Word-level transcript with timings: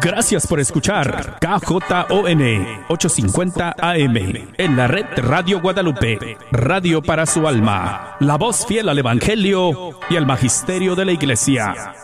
Gracias 0.00 0.46
por 0.46 0.60
escuchar 0.60 1.38
KJON 1.40 2.42
850 2.88 3.76
AM 3.78 4.16
en 4.58 4.76
la 4.76 4.88
red 4.88 5.06
Radio 5.16 5.60
Guadalupe, 5.60 6.36
radio 6.50 7.00
para 7.02 7.24
su 7.24 7.46
alma, 7.46 8.16
la 8.20 8.36
voz 8.36 8.66
fiel 8.66 8.88
al 8.88 8.98
Evangelio 8.98 9.98
y 10.10 10.16
al 10.16 10.26
Magisterio 10.26 10.94
de 10.96 11.04
la 11.04 11.12
Iglesia. 11.12 11.94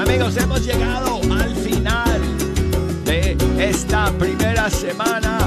Amigos, 0.00 0.36
hemos 0.36 0.66
llegado 0.66 1.20
al 1.32 1.54
final 1.54 2.20
de 3.04 3.36
esta 3.58 4.10
primera 4.18 4.68
semana 4.68 5.38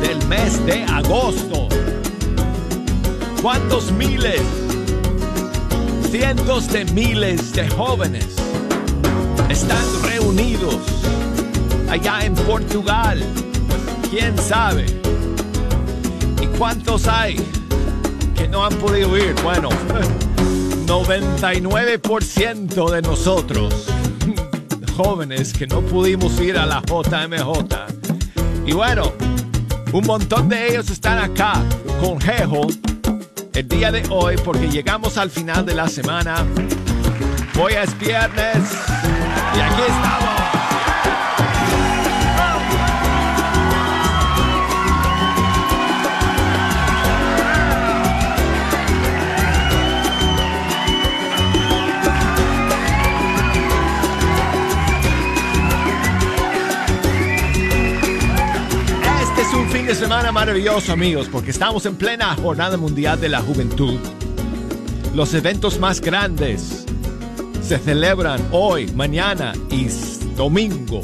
del 0.00 0.26
mes 0.28 0.64
de 0.66 0.84
agosto. 0.84 1.68
¿Cuántos 3.44 3.92
miles, 3.92 4.40
cientos 6.10 6.72
de 6.72 6.86
miles 6.86 7.52
de 7.52 7.68
jóvenes 7.68 8.36
están 9.50 9.84
reunidos 10.02 10.80
allá 11.90 12.24
en 12.24 12.34
Portugal? 12.34 13.22
¿Quién 14.08 14.38
sabe? 14.38 14.86
¿Y 16.40 16.46
cuántos 16.56 17.06
hay 17.06 17.36
que 18.34 18.48
no 18.48 18.64
han 18.64 18.74
podido 18.76 19.14
ir? 19.18 19.34
Bueno, 19.42 19.68
99% 20.86 22.90
de 22.92 23.02
nosotros, 23.02 23.88
jóvenes 24.96 25.52
que 25.52 25.66
no 25.66 25.82
pudimos 25.82 26.40
ir 26.40 26.56
a 26.56 26.64
la 26.64 26.80
JMJ. 26.80 28.64
Y 28.64 28.72
bueno, 28.72 29.12
un 29.92 30.06
montón 30.06 30.48
de 30.48 30.68
ellos 30.68 30.88
están 30.88 31.18
acá 31.18 31.62
con 32.00 32.18
Jejo 32.18 32.68
el 33.54 33.68
día 33.68 33.92
de 33.92 34.02
hoy 34.10 34.36
porque 34.44 34.68
llegamos 34.68 35.16
al 35.16 35.30
final 35.30 35.64
de 35.64 35.74
la 35.74 35.88
semana. 35.88 36.44
Hoy 37.60 37.74
es 37.74 37.96
viernes 37.98 38.58
y 39.56 39.60
aquí 39.60 39.82
estamos. 39.88 40.33
Semana 60.04 60.32
maravilloso, 60.32 60.92
amigos, 60.92 61.30
porque 61.32 61.50
estamos 61.50 61.86
en 61.86 61.96
plena 61.96 62.36
Jornada 62.36 62.76
Mundial 62.76 63.18
de 63.18 63.30
la 63.30 63.40
Juventud. 63.40 63.98
Los 65.14 65.32
eventos 65.32 65.78
más 65.78 66.02
grandes 66.02 66.84
se 67.62 67.78
celebran 67.78 68.46
hoy, 68.50 68.86
mañana 68.88 69.54
y 69.70 69.86
domingo. 70.36 71.00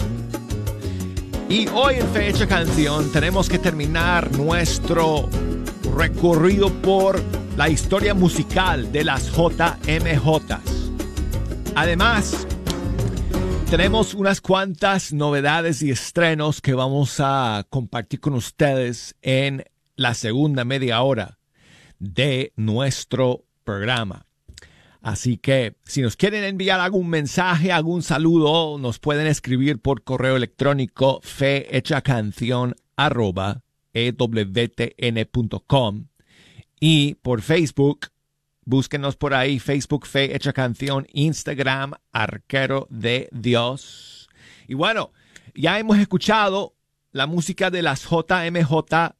Y 1.48 1.66
hoy 1.68 1.94
en 1.94 2.08
Fecha 2.08 2.46
Canción 2.46 3.10
tenemos 3.10 3.48
que 3.48 3.58
terminar 3.58 4.30
nuestro 4.32 5.30
recorrido 5.96 6.68
por 6.68 7.22
la 7.56 7.70
historia 7.70 8.12
musical 8.12 8.92
de 8.92 9.04
las 9.04 9.32
JMJs. 9.32 10.90
Además, 11.74 12.46
tenemos 13.70 14.14
unas 14.14 14.40
cuantas 14.40 15.12
novedades 15.12 15.80
y 15.80 15.92
estrenos 15.92 16.60
que 16.60 16.74
vamos 16.74 17.20
a 17.20 17.64
compartir 17.70 18.18
con 18.18 18.34
ustedes 18.34 19.14
en 19.22 19.62
la 19.94 20.14
segunda 20.14 20.64
media 20.64 21.00
hora 21.02 21.38
de 22.00 22.52
nuestro 22.56 23.44
programa. 23.62 24.26
Así 25.02 25.36
que 25.36 25.76
si 25.84 26.02
nos 26.02 26.16
quieren 26.16 26.42
enviar 26.42 26.80
algún 26.80 27.08
mensaje, 27.08 27.70
algún 27.70 28.02
saludo, 28.02 28.76
nos 28.76 28.98
pueden 28.98 29.28
escribir 29.28 29.78
por 29.78 30.02
correo 30.02 30.34
electrónico 30.34 31.20
fehechacanción 31.22 32.74
arroba 32.96 33.62
ewtn.com 33.94 35.46
y 36.80 37.14
por 37.22 37.40
Facebook 37.42 38.08
Búsquenos 38.64 39.16
por 39.16 39.34
ahí, 39.34 39.58
Facebook 39.58 40.06
Fe 40.06 40.34
Hecha 40.34 40.52
Canción, 40.52 41.06
Instagram 41.12 41.94
Arquero 42.12 42.86
de 42.90 43.28
Dios. 43.32 44.28
Y 44.68 44.74
bueno, 44.74 45.12
ya 45.54 45.78
hemos 45.78 45.98
escuchado 45.98 46.76
la 47.12 47.26
música 47.26 47.70
de 47.70 47.82
las 47.82 48.04
JMJ 48.04 49.14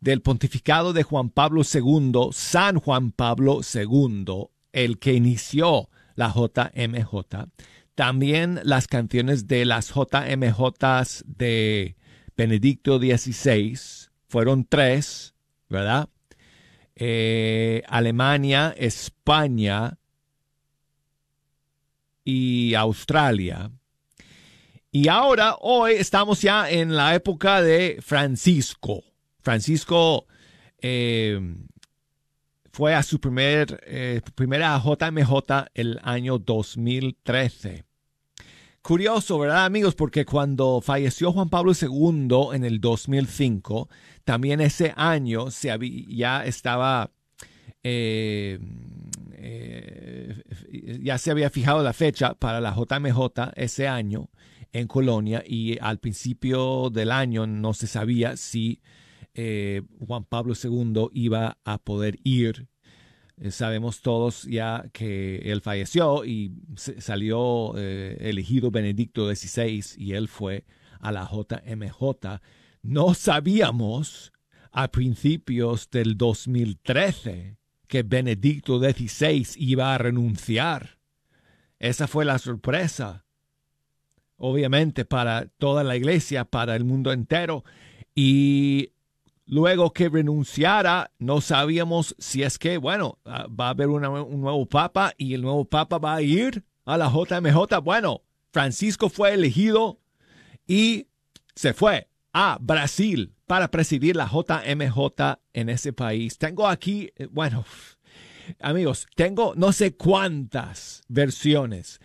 del 0.00 0.20
pontificado 0.20 0.92
de 0.92 1.04
Juan 1.04 1.30
Pablo 1.30 1.62
II, 1.62 2.30
San 2.32 2.80
Juan 2.80 3.12
Pablo 3.12 3.60
II, 3.62 4.48
el 4.72 4.98
que 4.98 5.14
inició 5.14 5.88
la 6.16 6.32
JMJ. 6.34 7.48
También 7.94 8.60
las 8.64 8.88
canciones 8.88 9.46
de 9.46 9.64
las 9.64 9.92
JMJ 9.94 11.22
de 11.26 11.96
Benedicto 12.36 12.98
XVI, 12.98 13.78
fueron 14.26 14.64
tres, 14.64 15.34
¿verdad? 15.68 16.08
Eh, 16.96 17.82
Alemania, 17.88 18.74
España 18.76 19.98
y 22.24 22.74
Australia. 22.74 23.70
Y 24.90 25.08
ahora, 25.08 25.56
hoy 25.60 25.92
estamos 25.92 26.42
ya 26.42 26.70
en 26.70 26.94
la 26.94 27.14
época 27.14 27.62
de 27.62 27.98
Francisco. 28.02 29.02
Francisco 29.40 30.26
eh, 30.78 31.40
fue 32.72 32.94
a 32.94 33.02
su 33.02 33.20
primer, 33.20 33.82
eh, 33.86 34.20
primera 34.34 34.78
JMJ 34.78 35.68
el 35.74 35.98
año 36.02 36.38
2013. 36.38 37.84
Curioso, 38.82 39.38
¿verdad, 39.38 39.64
amigos? 39.64 39.94
Porque 39.94 40.24
cuando 40.24 40.80
falleció 40.80 41.30
Juan 41.30 41.48
Pablo 41.48 41.72
II 41.80 42.48
en 42.52 42.64
el 42.64 42.80
2005, 42.80 43.88
también 44.24 44.60
ese 44.60 44.92
año 44.96 45.52
se 45.52 45.70
había, 45.70 46.04
ya 46.08 46.44
estaba, 46.44 47.12
eh, 47.84 48.58
eh, 49.34 50.42
ya 51.00 51.16
se 51.18 51.30
había 51.30 51.48
fijado 51.48 51.84
la 51.84 51.92
fecha 51.92 52.34
para 52.34 52.60
la 52.60 52.74
JMJ 52.74 53.52
ese 53.54 53.86
año 53.86 54.30
en 54.72 54.88
Colonia 54.88 55.44
y 55.46 55.78
al 55.80 56.00
principio 56.00 56.90
del 56.90 57.12
año 57.12 57.46
no 57.46 57.74
se 57.74 57.86
sabía 57.86 58.36
si 58.36 58.80
eh, 59.34 59.82
Juan 60.04 60.24
Pablo 60.24 60.54
II 60.60 61.08
iba 61.12 61.56
a 61.64 61.78
poder 61.78 62.18
ir 62.24 62.66
eh, 63.40 63.50
sabemos 63.50 64.02
todos 64.02 64.44
ya 64.44 64.84
que 64.92 65.36
él 65.50 65.60
falleció 65.60 66.24
y 66.24 66.52
salió 66.76 67.74
eh, 67.76 68.16
elegido 68.20 68.70
Benedicto 68.70 69.32
XVI 69.34 69.84
y 69.96 70.12
él 70.14 70.28
fue 70.28 70.64
a 71.00 71.12
la 71.12 71.28
JMJ. 71.30 72.40
No 72.82 73.14
sabíamos 73.14 74.32
a 74.70 74.88
principios 74.88 75.90
del 75.90 76.16
2013 76.16 77.56
que 77.86 78.02
Benedicto 78.02 78.78
XVI 78.78 79.46
iba 79.56 79.94
a 79.94 79.98
renunciar. 79.98 80.98
Esa 81.78 82.06
fue 82.06 82.24
la 82.24 82.38
sorpresa, 82.38 83.26
obviamente, 84.36 85.04
para 85.04 85.46
toda 85.58 85.84
la 85.84 85.96
iglesia, 85.96 86.44
para 86.44 86.74
el 86.76 86.84
mundo 86.84 87.12
entero. 87.12 87.64
Y 88.14 88.92
luego 89.52 89.92
que 89.92 90.08
renunciara, 90.08 91.10
no 91.18 91.42
sabíamos 91.42 92.16
si 92.18 92.42
es 92.42 92.58
que, 92.58 92.78
bueno, 92.78 93.18
va 93.26 93.66
a 93.66 93.68
haber 93.68 93.88
un 93.88 94.00
nuevo 94.40 94.64
papa 94.64 95.12
y 95.18 95.34
el 95.34 95.42
nuevo 95.42 95.66
papa 95.66 95.98
va 95.98 96.14
a 96.14 96.22
ir 96.22 96.64
a 96.86 96.96
la 96.96 97.10
JMJ. 97.10 97.82
Bueno, 97.84 98.22
Francisco 98.50 99.10
fue 99.10 99.34
elegido 99.34 100.00
y 100.66 101.08
se 101.54 101.74
fue 101.74 102.08
a 102.32 102.56
Brasil 102.62 103.34
para 103.46 103.70
presidir 103.70 104.16
la 104.16 104.26
JMJ 104.26 105.40
en 105.52 105.68
ese 105.68 105.92
país. 105.92 106.38
Tengo 106.38 106.66
aquí, 106.66 107.12
bueno, 107.30 107.66
amigos, 108.58 109.06
tengo 109.16 109.52
no 109.54 109.72
sé 109.72 109.94
cuántas 109.96 111.02
versiones 111.08 112.00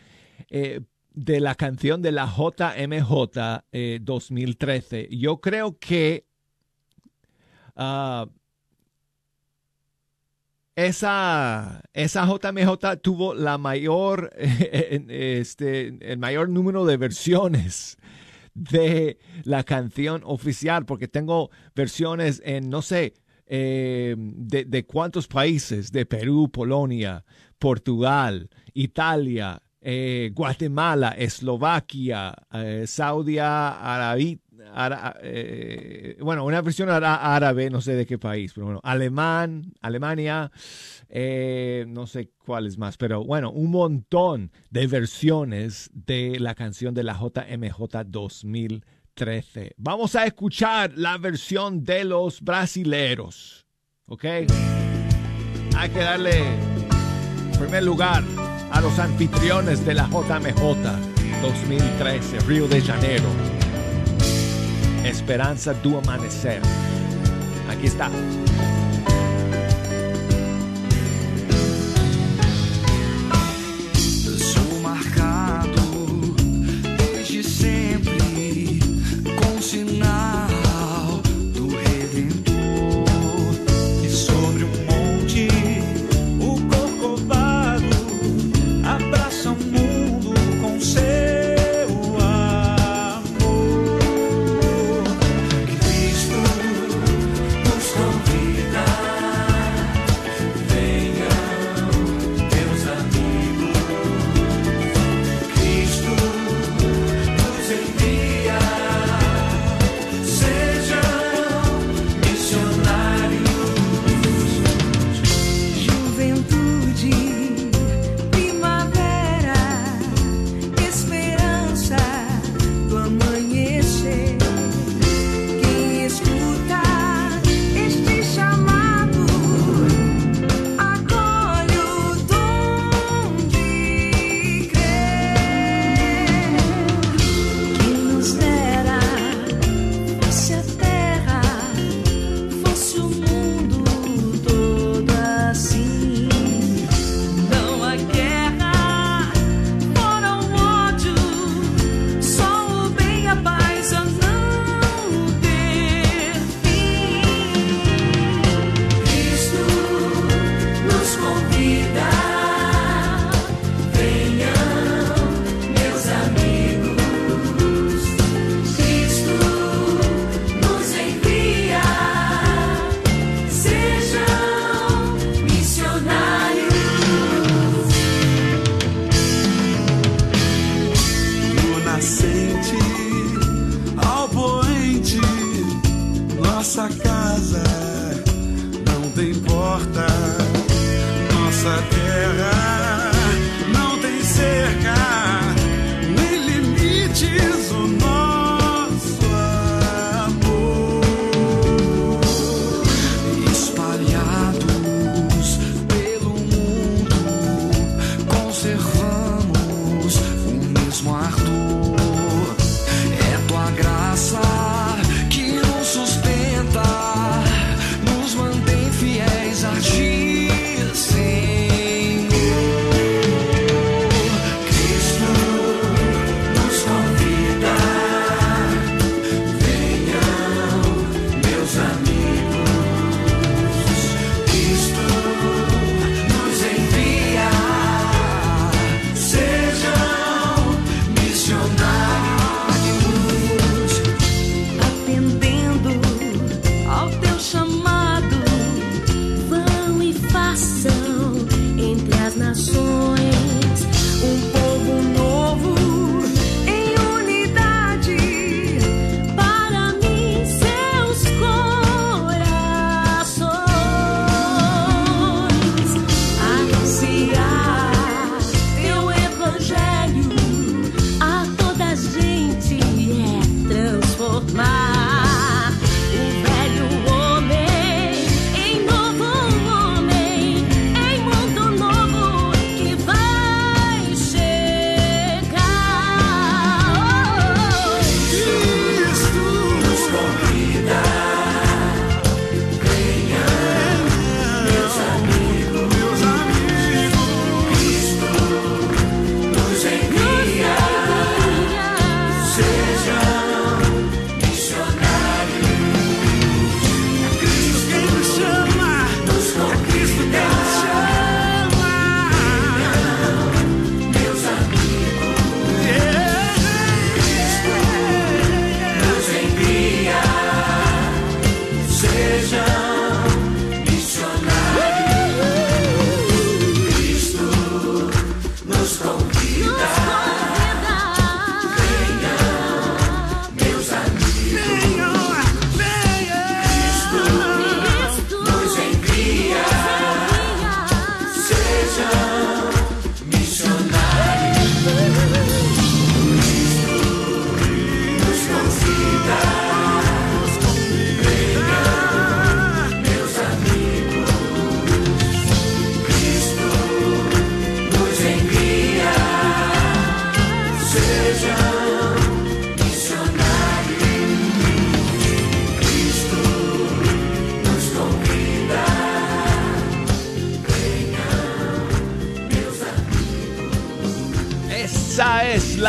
eh, 0.50 0.82
de 1.14 1.40
la 1.40 1.56
canción 1.56 2.02
de 2.02 2.12
la 2.12 2.26
JMJ 2.26 3.64
eh, 3.72 4.00
2013. 4.02 5.08
Yo 5.12 5.40
creo 5.40 5.78
que 5.80 6.27
Uh, 7.78 8.28
esa, 10.76 11.82
esa 11.94 12.26
JMJ 12.26 13.02
tuvo 13.02 13.34
la 13.34 13.58
mayor, 13.58 14.32
este, 14.38 15.98
el 16.02 16.18
mayor 16.18 16.50
número 16.50 16.86
de 16.86 16.98
versiones 16.98 17.98
de 18.54 19.18
la 19.44 19.64
canción 19.64 20.22
oficial, 20.24 20.86
porque 20.86 21.08
tengo 21.08 21.50
versiones 21.76 22.42
en, 22.46 22.70
no 22.70 22.82
sé, 22.82 23.14
eh, 23.48 24.16
de, 24.18 24.66
de, 24.66 24.86
cuántos 24.86 25.28
países, 25.28 25.92
de 25.92 26.06
Perú, 26.06 26.50
Polonia, 26.52 27.24
Portugal, 27.58 28.50
Italia, 28.74 29.62
eh, 29.82 30.32
Guatemala, 30.34 31.16
Eslovaquia, 31.18 32.36
eh, 32.52 32.84
Saudi 32.88 33.40
Arabia, 33.40 34.38
eh, 35.22 36.18
bueno, 36.22 36.46
una 36.46 36.62
versión 36.62 36.90
árabe, 36.90 37.70
no 37.70 37.82
sé 37.82 37.96
de 37.96 38.06
qué 38.06 38.18
país, 38.18 38.54
pero 38.54 38.66
bueno, 38.66 38.82
alemán, 38.84 39.74
Alemania, 39.82 40.52
eh, 41.10 41.86
no 41.88 42.08
sé 42.08 42.32
cuáles 42.38 42.78
más, 42.78 42.98
pero 42.98 43.24
bueno, 43.24 43.52
un 43.52 43.72
montón 43.72 44.52
de 44.70 44.88
versiones 44.88 45.90
de 45.94 46.40
la 46.40 46.56
canción 46.56 46.94
de 46.94 47.04
la 47.04 47.14
JMJ 47.14 48.04
2013. 48.06 49.74
Vamos 49.78 50.16
a 50.16 50.26
escuchar 50.26 50.94
la 50.96 51.18
versión 51.18 51.84
de 51.84 52.04
los 52.04 52.42
brasileros, 52.42 53.66
¿ok? 54.08 54.26
Hay 55.76 55.90
que 55.90 56.00
darle 56.00 56.44
primer 57.58 57.84
lugar 57.84 58.24
a 58.72 58.82
los 58.82 59.00
anfitriones 59.00 59.86
de 59.86 59.94
la 59.96 60.08
JMJ 60.08 61.18
2013, 61.42 62.40
Río 62.42 62.68
de 62.68 62.82
Janeiro. 62.82 63.57
Esperanza 65.08 65.74
do 65.74 65.98
Amanecer. 65.98 66.62
Aquí 67.70 67.88
está. 67.88 68.10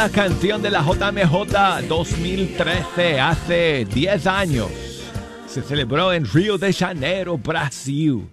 La 0.01 0.11
canción 0.11 0.63
de 0.63 0.71
la 0.71 0.81
JMJ 0.81 1.89
2013, 1.89 3.19
hace 3.19 3.85
10 3.85 4.27
años. 4.29 4.71
Se 5.49 5.61
celebró 5.61 6.13
en 6.13 6.25
Río 6.25 6.57
de 6.57 6.73
Janeiro, 6.73 7.37
Brasil. 7.37 8.29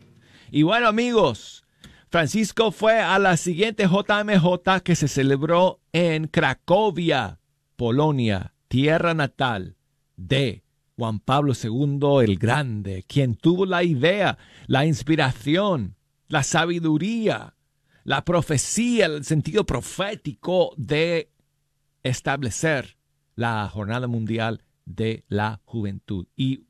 Y 0.51 0.61
bueno 0.61 0.87
amigos, 0.87 1.65
Francisco 2.11 2.71
fue 2.71 2.99
a 2.99 3.17
la 3.17 3.35
siguiente 3.35 3.87
JMJ 3.87 4.81
que 4.83 4.95
se 4.95 5.07
celebró 5.07 5.79
en 5.91 6.27
Cracovia, 6.27 7.39
Polonia, 7.75 8.53
tierra 8.67 9.15
natal 9.15 9.75
de 10.17 10.61
Juan 10.95 11.19
Pablo 11.19 11.53
II 11.59 12.23
el 12.23 12.37
Grande, 12.37 13.05
quien 13.07 13.33
tuvo 13.33 13.65
la 13.65 13.83
idea, 13.83 14.37
la 14.67 14.85
inspiración, 14.85 15.95
la 16.27 16.43
sabiduría, 16.43 17.55
la 18.03 18.23
profecía, 18.23 19.07
el 19.07 19.25
sentido 19.25 19.65
profético 19.65 20.71
de 20.77 21.31
establecer 22.05 22.97
la 23.35 23.67
Jornada 23.67 24.07
Mundial 24.07 24.61
de 24.85 25.23
la 25.27 25.59
Juventud. 25.65 26.27
Y 26.35 26.65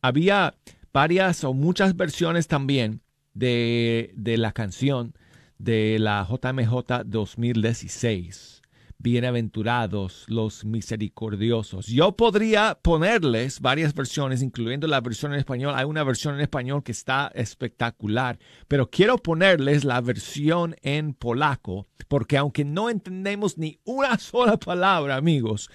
había 0.00 0.54
varias 0.92 1.44
o 1.44 1.52
muchas 1.52 1.94
versiones 1.96 2.48
también 2.48 3.02
de, 3.34 4.12
de 4.16 4.38
la 4.38 4.52
canción 4.52 5.14
de 5.58 5.98
la 5.98 6.26
JMJ 6.28 7.04
2016 7.04 8.57
bienaventurados 8.98 10.24
los 10.26 10.64
misericordiosos. 10.64 11.86
Yo 11.86 12.16
podría 12.16 12.78
ponerles 12.82 13.60
varias 13.60 13.94
versiones, 13.94 14.42
incluyendo 14.42 14.88
la 14.88 15.00
versión 15.00 15.32
en 15.32 15.38
español. 15.38 15.74
Hay 15.76 15.84
una 15.84 16.02
versión 16.02 16.34
en 16.34 16.40
español 16.40 16.82
que 16.82 16.92
está 16.92 17.30
espectacular, 17.34 18.38
pero 18.66 18.90
quiero 18.90 19.18
ponerles 19.18 19.84
la 19.84 20.00
versión 20.00 20.74
en 20.82 21.14
polaco, 21.14 21.86
porque 22.08 22.36
aunque 22.36 22.64
no 22.64 22.90
entendemos 22.90 23.56
ni 23.56 23.78
una 23.84 24.18
sola 24.18 24.56
palabra, 24.56 25.16
amigos, 25.16 25.70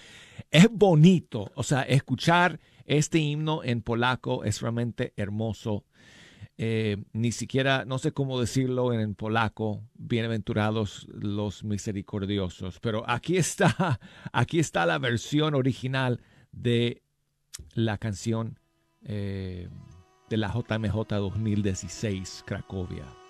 es 0.51 0.67
bonito. 0.69 1.49
O 1.55 1.63
sea, 1.63 1.83
escuchar 1.83 2.59
este 2.85 3.19
himno 3.19 3.63
en 3.63 3.81
polaco 3.81 4.43
es 4.43 4.61
realmente 4.61 5.13
hermoso 5.15 5.85
eh, 6.57 6.97
ni 7.13 7.31
siquiera, 7.31 7.83
no 7.85 7.97
sé 7.97 8.11
cómo 8.11 8.39
decirlo 8.39 8.93
en 8.93 9.15
polaco, 9.15 9.83
bienaventurados 9.95 11.07
los 11.11 11.63
misericordiosos, 11.63 12.79
pero 12.79 13.03
aquí 13.09 13.37
está, 13.37 13.99
aquí 14.33 14.59
está 14.59 14.85
la 14.85 14.99
versión 14.99 15.55
original 15.55 16.21
de 16.51 17.01
la 17.73 17.97
canción 17.97 18.59
eh, 19.03 19.67
de 20.29 20.37
la 20.37 20.53
JMJ 20.53 20.95
2016, 21.09 22.43
Cracovia. 22.45 23.22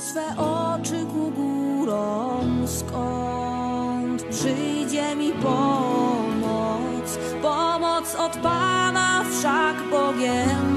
Swe 0.00 0.26
oczy 0.36 1.06
ku 1.12 1.30
górom, 1.30 2.68
skąd 2.68 4.22
przyjdzie 4.22 5.16
mi 5.16 5.32
pomoc. 5.32 7.18
Pomoc 7.42 8.14
od 8.14 8.36
Pana 8.36 9.24
wszak 9.30 9.76
Bogiem 9.90 10.69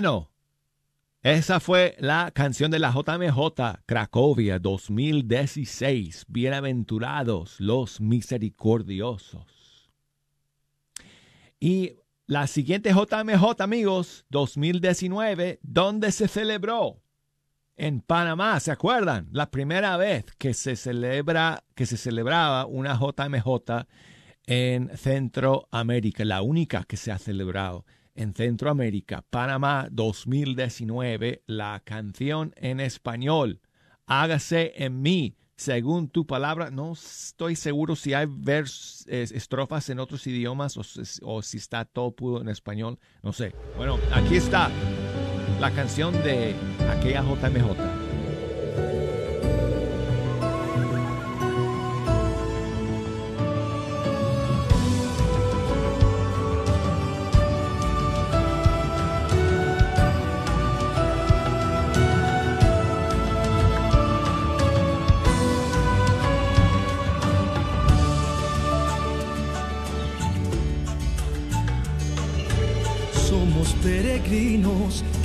Bueno, 0.00 0.30
esa 1.20 1.60
fue 1.60 1.94
la 1.98 2.30
canción 2.30 2.70
de 2.70 2.78
la 2.78 2.90
JMJ 2.90 3.82
Cracovia 3.84 4.58
2016. 4.58 6.24
Bienaventurados 6.26 7.60
los 7.60 8.00
misericordiosos. 8.00 9.92
Y 11.60 11.96
la 12.24 12.46
siguiente 12.46 12.94
JMJ, 12.94 13.60
amigos, 13.60 14.24
2019, 14.30 15.60
¿dónde 15.62 16.12
se 16.12 16.28
celebró? 16.28 17.02
En 17.76 18.00
Panamá, 18.00 18.58
¿se 18.58 18.70
acuerdan? 18.70 19.28
La 19.32 19.50
primera 19.50 19.98
vez 19.98 20.24
que 20.38 20.54
se 20.54 20.76
celebra, 20.76 21.64
que 21.74 21.84
se 21.84 21.98
celebraba 21.98 22.64
una 22.64 22.98
JMJ 22.98 23.86
en 24.46 24.96
Centroamérica, 24.96 26.24
la 26.24 26.40
única 26.40 26.84
que 26.84 26.96
se 26.96 27.12
ha 27.12 27.18
celebrado 27.18 27.84
en 28.20 28.34
Centroamérica, 28.34 29.24
Panamá 29.30 29.88
2019, 29.90 31.42
la 31.46 31.80
canción 31.84 32.52
en 32.56 32.78
español, 32.80 33.60
Hágase 34.06 34.72
en 34.74 35.02
mí, 35.02 35.36
según 35.56 36.08
tu 36.08 36.26
palabra. 36.26 36.72
No 36.72 36.94
estoy 36.94 37.54
seguro 37.54 37.94
si 37.94 38.12
hay 38.12 38.26
vers, 38.28 39.06
estrofas 39.08 39.88
en 39.88 40.00
otros 40.00 40.26
idiomas 40.26 40.76
o, 40.76 40.82
o 41.22 41.42
si 41.42 41.58
está 41.58 41.84
todo 41.84 42.10
puro 42.10 42.40
en 42.40 42.48
español, 42.48 42.98
no 43.22 43.32
sé. 43.32 43.54
Bueno, 43.76 44.00
aquí 44.12 44.34
está 44.34 44.68
la 45.60 45.70
canción 45.70 46.12
de 46.24 46.56
aquella 46.90 47.22
JMJ. 47.22 47.99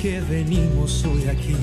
Que 0.02 0.22
venimos 0.22 1.04
hoy 1.06 1.28
aquí. 1.30 1.56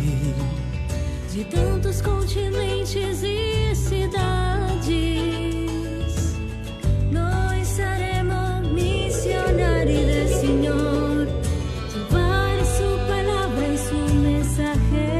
De 1.34 1.44
tantos 1.44 2.02
continentes 2.02 3.22
e 3.22 3.74
cidades, 3.74 4.90
nós 7.10 7.66
seremos 7.68 8.70
missionários 8.72 10.06
do 10.06 10.28
Senhor. 10.40 11.28
Llevar 11.92 12.58
su 12.76 12.98
palabra 13.08 13.68
y 13.68 13.78
su 13.78 14.14
mensaje. 14.14 15.12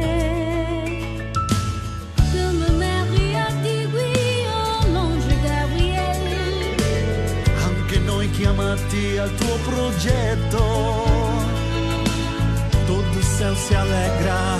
Chiamati 8.42 9.18
al 9.18 9.31
tuo 9.37 9.57
progetto 9.59 10.71
se 13.72 13.78
alegra 13.78 14.51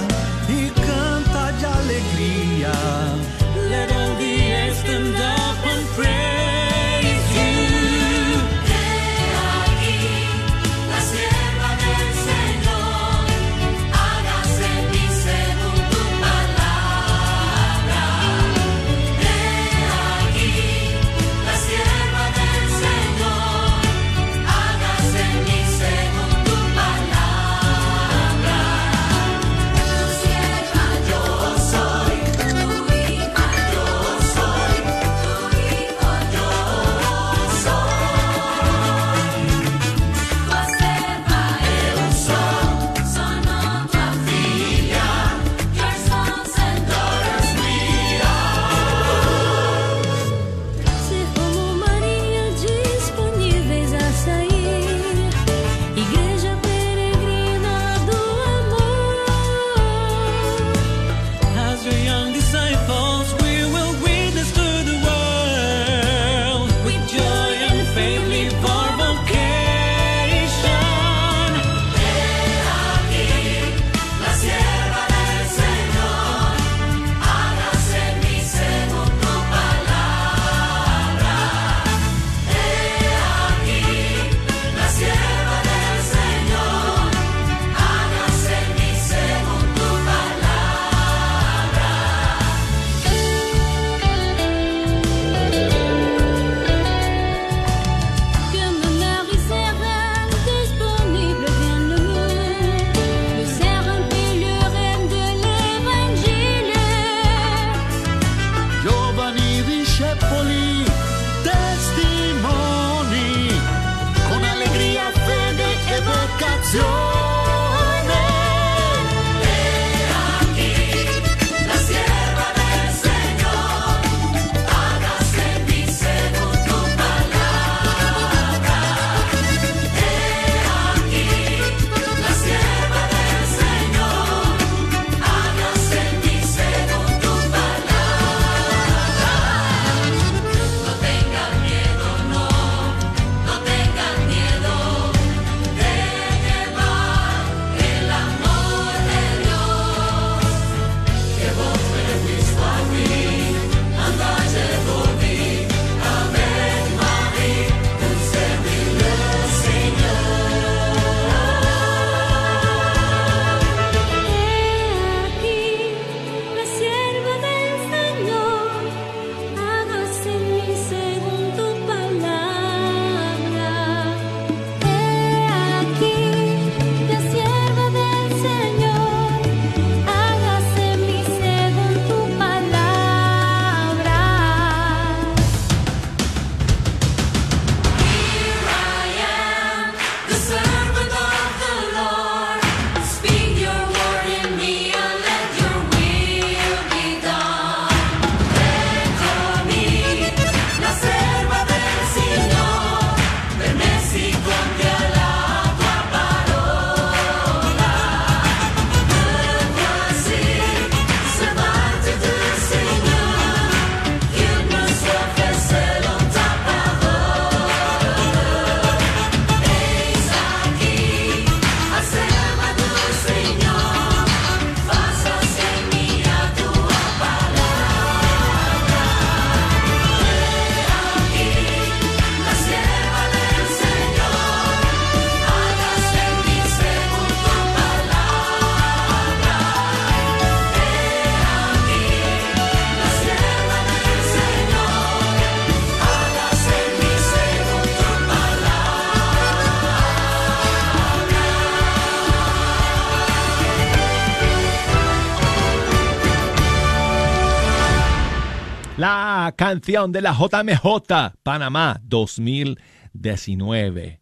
canción 259.73 260.13
de 260.13 260.21
la 260.21 260.35
JMJ 260.35 261.33
Panamá 261.43 261.99
2019. 262.05 264.21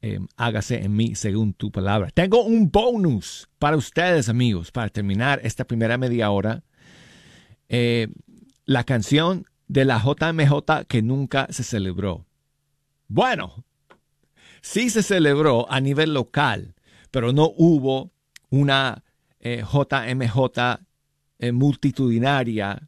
Eh, 0.00 0.20
hágase 0.36 0.84
en 0.84 0.94
mí 0.94 1.16
según 1.16 1.54
tu 1.54 1.72
palabra. 1.72 2.10
Tengo 2.14 2.44
un 2.44 2.70
bonus 2.70 3.48
para 3.58 3.76
ustedes, 3.76 4.28
amigos, 4.28 4.70
para 4.70 4.90
terminar 4.90 5.40
esta 5.42 5.64
primera 5.64 5.98
media 5.98 6.30
hora. 6.30 6.62
Eh, 7.68 8.06
la 8.64 8.84
canción 8.84 9.44
de 9.66 9.84
la 9.84 9.98
JMJ 9.98 10.84
que 10.86 11.02
nunca 11.02 11.48
se 11.50 11.64
celebró. 11.64 12.24
Bueno, 13.08 13.64
sí 14.60 14.88
se 14.88 15.02
celebró 15.02 15.68
a 15.68 15.80
nivel 15.80 16.14
local, 16.14 16.76
pero 17.10 17.32
no 17.32 17.52
hubo 17.56 18.12
una 18.50 19.02
JMJ 19.40 20.78
eh, 21.40 21.50
multitudinaria 21.50 22.87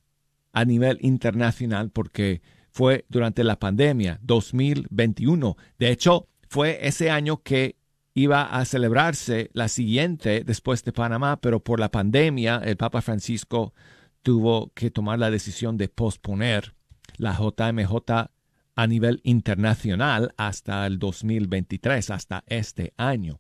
a 0.53 0.65
nivel 0.65 0.99
internacional 1.01 1.91
porque 1.91 2.43
fue 2.71 3.05
durante 3.09 3.45
la 3.45 3.59
pandemia 3.59 4.19
2021. 4.23 5.57
De 5.79 5.91
hecho, 5.91 6.29
fue 6.49 6.79
ese 6.87 7.11
año 7.11 7.43
que 7.43 7.77
iba 8.15 8.43
a 8.43 8.65
celebrarse 8.65 9.51
la 9.53 9.69
siguiente 9.69 10.43
después 10.45 10.85
de 10.85 10.93
Panamá, 10.93 11.41
pero 11.41 11.61
por 11.61 11.81
la 11.81 11.91
pandemia 11.91 12.61
el 12.65 12.77
Papa 12.77 13.03
Francisco 13.03 13.75
tuvo 14.23 14.73
que 14.75 14.91
tomar 14.91 15.19
la 15.19 15.31
decisión 15.31 15.77
de 15.77 15.89
posponer 15.89 16.75
la 17.17 17.33
JMJ 17.33 18.31
a 18.77 18.87
nivel 18.87 19.21
internacional 19.25 20.35
hasta 20.37 20.87
el 20.87 20.99
2023, 20.99 22.11
hasta 22.11 22.45
este 22.47 22.93
año 22.97 23.39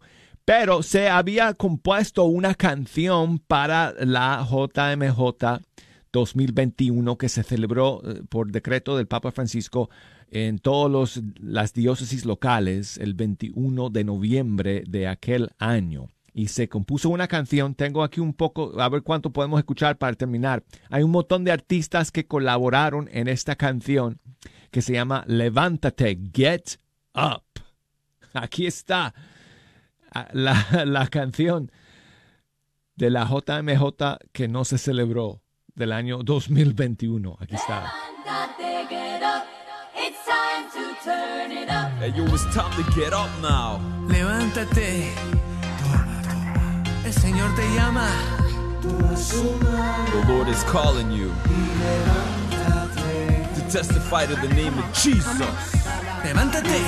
pero 0.51 0.83
se 0.83 1.09
había 1.09 1.55
compuesto 1.55 2.25
una 2.25 2.57
canción 2.57 3.39
para 3.39 3.95
la 4.01 4.45
JMJ 4.51 5.61
2021 6.13 7.17
que 7.19 7.29
se 7.29 7.43
celebró 7.43 8.03
eh, 8.05 8.23
por 8.29 8.51
decreto 8.51 8.97
del 8.97 9.07
Papa 9.07 9.33
Francisco 9.33 9.91
en 10.31 10.59
todas 10.59 11.21
las 11.41 11.73
diócesis 11.73 12.25
locales 12.25 12.99
el 12.99 13.15
21 13.15 13.91
de 13.91 14.05
noviembre 14.05 14.85
de 14.87 15.09
aquel 15.09 15.51
año. 15.59 16.09
Y 16.33 16.49
se 16.49 16.69
compuso 16.69 17.09
una 17.11 17.27
canción, 17.27 17.75
tengo 17.75 18.05
aquí 18.05 18.21
un 18.21 18.35
poco, 18.35 18.81
a 18.81 18.89
ver 18.89 19.03
cuánto 19.03 19.33
podemos 19.33 19.59
escuchar 19.59 19.99
para 19.99 20.15
terminar. 20.15 20.63
Hay 20.89 21.03
un 21.03 21.11
montón 21.11 21.45
de 21.45 21.51
artistas 21.51 22.13
que 22.13 22.27
colaboraron 22.27 23.09
en 23.13 23.27
esta 23.27 23.57
canción 23.57 24.21
que 24.71 24.83
se 24.83 24.93
llama 24.93 25.25
Levántate, 25.27 26.19
Get 26.33 26.79
Up. 27.15 27.43
Aquí 28.33 28.67
está 28.67 29.13
la, 30.33 30.67
la 30.87 31.09
canción 31.09 31.73
de 32.95 33.11
la 33.11 33.25
JMJ 33.25 34.19
que 34.33 34.47
no 34.47 34.65
se 34.65 34.79
celebró 34.79 35.43
del 35.75 35.93
año 35.93 36.23
2021. 36.23 37.37
Aquí 37.41 37.55
está. 37.55 37.93
Hey, 42.01 42.13
yo, 42.17 42.25
it's 42.27 42.45
time 42.55 42.71
to 42.77 42.83
get 42.95 43.13
up 43.13 43.29
now. 43.43 43.79
Levántate. 44.09 45.13
El 47.05 47.13
Señor 47.13 47.55
te 47.57 47.63
llama. 47.75 48.09
The 48.81 50.25
Lord 50.29 50.49
is 50.49 50.63
calling 50.65 51.11
you 51.11 51.33
to 53.55 53.61
testify 53.71 54.27
to 54.27 54.37
the 54.37 54.49
name 54.55 54.79
of 54.79 54.85
Jesus. 54.95 55.41
Levántate. 56.25 56.81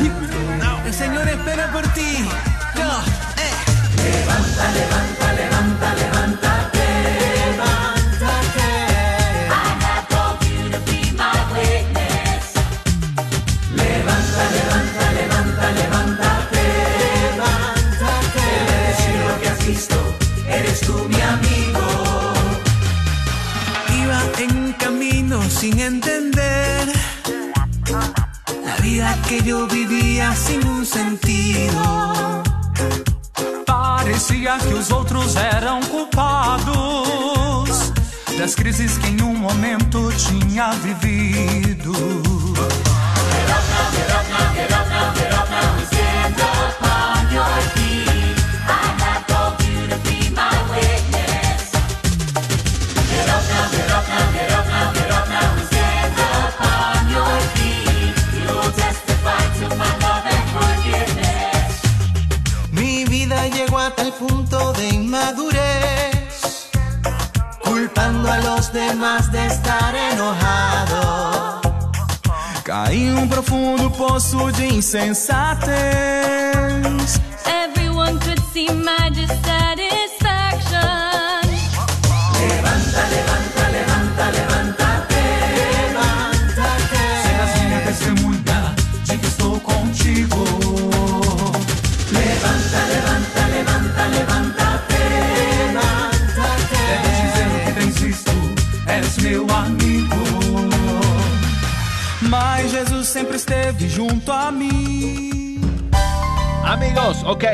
Here 0.00 0.14
we 0.20 0.26
go 0.26 0.56
now. 0.58 0.82
El 0.84 0.92
Señor 0.92 1.26
espera 1.28 1.72
por 1.72 1.82
ti. 1.94 2.24
Yo, 2.76 2.90
eh. 3.38 3.54
Iba 24.02 24.20
en 24.38 24.72
camino 24.74 25.42
sin 25.48 25.78
entender 25.80 26.92
la 28.64 28.76
vida 28.82 29.16
que 29.28 29.42
yo 29.42 29.66
vivía 29.66 30.34
sin 30.34 30.66
un 30.66 30.84
sentido. 30.84 32.42
Parecia 33.66 34.58
que 34.58 34.74
os 34.74 34.90
outros 34.90 35.36
eram 35.36 35.80
culpados 35.82 36.74
das 38.38 38.54
crises 38.54 38.98
que 38.98 39.08
em 39.08 39.22
um 39.22 39.34
momento 39.34 40.12
tinha 40.16 40.70
vivido. 40.72 41.92
Mi 47.76 47.83
poço 74.06 74.52
de 74.52 74.66
insensatez. 74.66 75.74
Everyone 77.46 78.18
could 78.20 78.40
see 78.52 78.68
my 78.70 79.08
dissatisfaction. 79.10 81.40
Serás 82.36 83.43
junto 104.08 104.32
a 104.32 104.52
mim. 104.52 105.60
Amigos, 106.64 107.22
ok, 107.26 107.44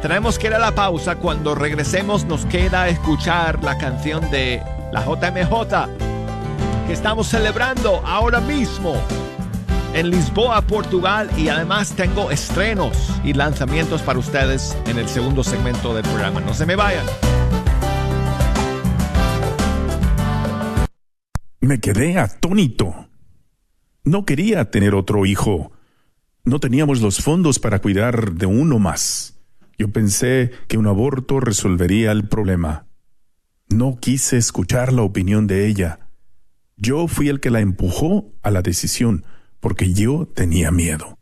tenemos 0.00 0.38
que 0.38 0.48
ir 0.48 0.54
a 0.54 0.58
la 0.58 0.72
pausa. 0.72 1.16
Cuando 1.16 1.54
regresemos 1.54 2.24
nos 2.24 2.46
queda 2.46 2.88
escuchar 2.88 3.62
la 3.64 3.76
canción 3.78 4.30
de 4.30 4.62
la 4.92 5.04
JMJ 5.04 6.86
que 6.86 6.92
estamos 6.92 7.26
celebrando 7.28 8.00
ahora 8.06 8.40
mismo 8.40 8.94
en 9.94 10.10
Lisboa, 10.10 10.62
Portugal 10.62 11.30
y 11.36 11.48
además 11.48 11.92
tengo 11.94 12.30
estrenos 12.30 12.96
y 13.24 13.32
lanzamientos 13.32 14.02
para 14.02 14.18
ustedes 14.18 14.76
en 14.86 14.98
el 14.98 15.08
segundo 15.08 15.42
segmento 15.42 15.94
del 15.94 16.04
programa. 16.04 16.40
No 16.40 16.54
se 16.54 16.66
me 16.66 16.76
vayan. 16.76 17.06
Me 21.60 21.80
quedé 21.80 22.18
atónito. 22.18 23.08
No 24.04 24.24
quería 24.24 24.70
tener 24.70 24.94
otro 24.94 25.26
hijo. 25.26 25.72
No 26.48 26.60
teníamos 26.60 27.02
los 27.02 27.18
fondos 27.18 27.58
para 27.58 27.80
cuidar 27.80 28.32
de 28.32 28.46
uno 28.46 28.78
más. 28.78 29.38
Yo 29.76 29.90
pensé 29.90 30.50
que 30.66 30.78
un 30.78 30.86
aborto 30.86 31.40
resolvería 31.40 32.10
el 32.10 32.26
problema. 32.26 32.86
No 33.68 33.98
quise 34.00 34.38
escuchar 34.38 34.94
la 34.94 35.02
opinión 35.02 35.46
de 35.46 35.66
ella. 35.66 36.08
Yo 36.78 37.06
fui 37.06 37.28
el 37.28 37.40
que 37.40 37.50
la 37.50 37.60
empujó 37.60 38.32
a 38.42 38.50
la 38.50 38.62
decisión, 38.62 39.26
porque 39.60 39.92
yo 39.92 40.26
tenía 40.26 40.70
miedo. 40.70 41.18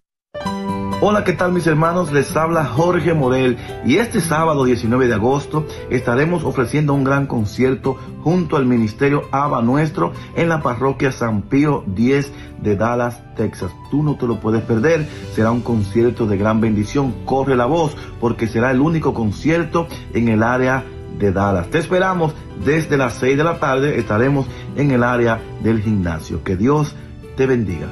Hola, 1.03 1.23
¿qué 1.23 1.33
tal 1.33 1.51
mis 1.51 1.65
hermanos? 1.65 2.11
Les 2.11 2.37
habla 2.37 2.63
Jorge 2.63 3.15
Morel 3.15 3.57
y 3.83 3.97
este 3.97 4.21
sábado 4.21 4.65
19 4.65 5.07
de 5.07 5.15
agosto 5.15 5.65
estaremos 5.89 6.43
ofreciendo 6.43 6.93
un 6.93 7.03
gran 7.03 7.25
concierto 7.25 7.97
junto 8.21 8.55
al 8.55 8.67
Ministerio 8.67 9.23
Aba 9.31 9.63
Nuestro 9.63 10.13
en 10.35 10.47
la 10.47 10.61
parroquia 10.61 11.11
San 11.11 11.41
Pío 11.41 11.83
X 11.97 12.31
de 12.61 12.75
Dallas, 12.75 13.19
Texas. 13.35 13.71
Tú 13.89 14.03
no 14.03 14.15
te 14.15 14.27
lo 14.27 14.39
puedes 14.39 14.61
perder, 14.61 15.07
será 15.33 15.49
un 15.49 15.61
concierto 15.61 16.27
de 16.27 16.37
gran 16.37 16.61
bendición. 16.61 17.25
Corre 17.25 17.55
la 17.55 17.65
voz 17.65 17.97
porque 18.19 18.47
será 18.47 18.69
el 18.69 18.79
único 18.79 19.15
concierto 19.15 19.87
en 20.13 20.27
el 20.27 20.43
área 20.43 20.83
de 21.17 21.31
Dallas. 21.31 21.67
Te 21.71 21.79
esperamos 21.79 22.35
desde 22.63 22.95
las 22.97 23.15
6 23.15 23.37
de 23.37 23.43
la 23.43 23.59
tarde, 23.59 23.97
estaremos 23.97 24.45
en 24.75 24.91
el 24.91 25.01
área 25.01 25.41
del 25.63 25.81
gimnasio. 25.81 26.43
Que 26.43 26.55
Dios 26.55 26.95
te 27.35 27.47
bendiga. 27.47 27.87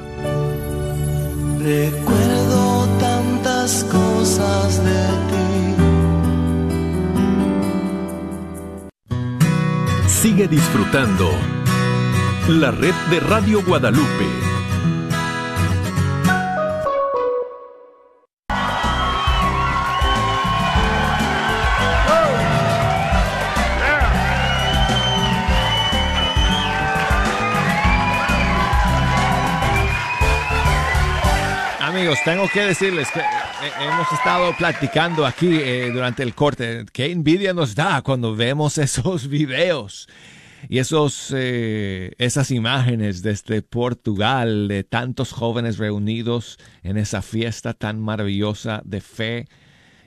Cosas 3.90 4.82
de 4.82 5.02
ti. 5.30 5.48
Sigue 10.08 10.48
disfrutando 10.48 11.30
la 12.48 12.70
red 12.70 12.94
de 13.10 13.20
Radio 13.20 13.62
Guadalupe. 13.62 14.49
Amigos, 32.20 32.24
tengo 32.24 32.48
que 32.52 32.66
decirles 32.68 33.10
que 33.10 33.20
eh, 33.20 33.72
hemos 33.80 34.10
estado 34.12 34.54
platicando 34.56 35.26
aquí 35.26 35.48
eh, 35.52 35.90
durante 35.92 36.22
el 36.22 36.34
corte. 36.34 36.84
Qué 36.92 37.10
envidia 37.10 37.52
nos 37.52 37.74
da 37.74 38.02
cuando 38.02 38.34
vemos 38.34 38.78
esos 38.78 39.28
videos 39.28 40.08
y 40.68 40.78
esos, 40.78 41.32
eh, 41.36 42.12
esas 42.18 42.50
imágenes 42.50 43.22
desde 43.22 43.62
Portugal 43.62 44.68
de 44.68 44.84
tantos 44.84 45.32
jóvenes 45.32 45.78
reunidos 45.78 46.58
en 46.82 46.96
esa 46.96 47.22
fiesta 47.22 47.74
tan 47.74 48.00
maravillosa 48.00 48.82
de 48.84 49.00
fe 49.00 49.48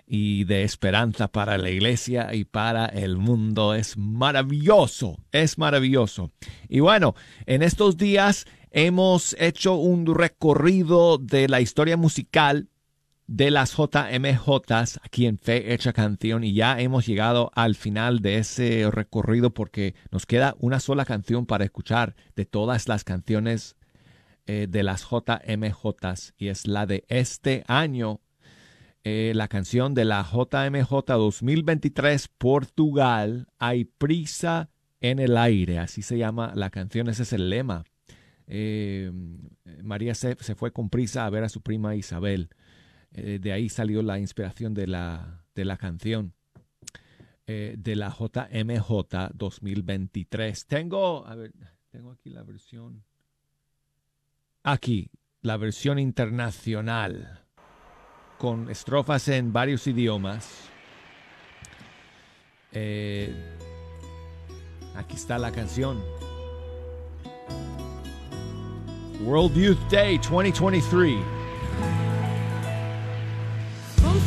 y 0.06 0.44
de 0.44 0.64
esperanza 0.64 1.28
para 1.28 1.58
la 1.58 1.70
iglesia 1.70 2.34
y 2.34 2.44
para 2.44 2.86
el 2.86 3.18
mundo. 3.18 3.74
Es 3.74 3.98
maravilloso, 3.98 5.18
es 5.32 5.58
maravilloso. 5.58 6.32
Y 6.70 6.82
bueno, 6.82 7.16
en 7.46 7.64
estos 7.64 7.98
días 7.98 8.46
hemos 8.74 9.36
hecho 9.40 9.76
un 9.76 10.08
recorrido 10.08 11.20
de 11.20 11.48
la 11.48 11.62
historia 11.62 11.96
musical 11.96 12.70
de 13.28 13.52
las 13.52 13.78
JMJs 13.78 15.00
aquí 15.04 15.28
en 15.28 15.38
Fe 15.38 15.74
Hecha 15.74 15.94
Canción 15.94 16.44
y 16.44 16.54
ya 16.54 16.82
hemos 16.82 17.06
llegado 17.06 17.52
al 17.54 17.76
final 17.76 18.20
de 18.20 18.40
ese 18.40 18.90
recorrido 18.92 19.54
porque 19.54 19.94
nos 20.12 20.26
queda 20.26 20.56
una 20.60 20.80
sola 20.80 21.06
canción 21.06 21.46
para 21.46 21.64
escuchar 21.64 22.16
de 22.36 22.46
todas 22.46 22.88
las 22.88 23.04
canciones 23.04 23.78
eh, 24.48 24.66
de 24.68 24.84
las 24.84 25.08
JMJs 25.08 26.34
y 26.38 26.48
es 26.48 26.68
la 26.68 26.88
de 26.88 27.06
este 27.08 27.64
año, 27.68 28.22
eh, 29.04 29.34
la 29.36 29.48
canción 29.48 29.94
de 29.94 30.06
la 30.06 30.24
JMJ 30.24 31.06
2023 31.06 32.28
Portugal, 32.40 33.48
Hay 33.60 33.86
prisa 33.86 34.72
en 35.00 35.20
el 35.20 35.38
aire, 35.38 35.78
así 35.78 36.02
se 36.02 36.18
llama 36.18 36.54
la 36.56 36.72
canción, 36.72 37.08
ese 37.08 37.22
es 37.22 37.34
el 37.34 37.52
lema. 37.52 37.84
Eh, 38.48 39.12
María 39.84 40.16
se, 40.16 40.36
fue 40.36 40.72
con 40.72 40.90
prisa 40.90 41.26
a 41.26 41.30
ver 41.30 41.44
a 41.44 41.50
su 41.50 41.62
prima 41.62 41.96
Isabel. 41.96 42.50
Eh, 43.12 43.40
de 43.42 43.52
ahí 43.52 43.70
salió 43.70 44.02
la 44.02 44.20
inspiración 44.20 44.74
de 44.74 44.88
la, 44.88 45.46
de 45.56 45.66
la 45.66 45.78
canción 45.78 46.34
eh, 47.46 47.76
de 47.78 47.96
la 47.96 48.10
JMJ 48.10 49.32
2023. 49.34 50.66
Tengo, 50.68 51.26
tengo 51.90 52.12
aquí 52.12 52.30
la 52.30 52.44
versión. 52.44 53.04
Aquí, 54.64 55.12
la 55.42 55.58
versión 55.58 56.00
internacional, 56.00 57.46
con 58.40 58.70
estrofas 58.70 59.28
en 59.28 59.52
varios 59.52 59.86
idiomas. 59.88 60.70
Aquí 64.96 65.16
está 65.16 65.38
la 65.38 65.52
canción. 65.52 66.02
World 69.24 69.56
Youth 69.56 69.80
Day 69.90 70.18
2023. 70.18 71.24
From 73.96 74.20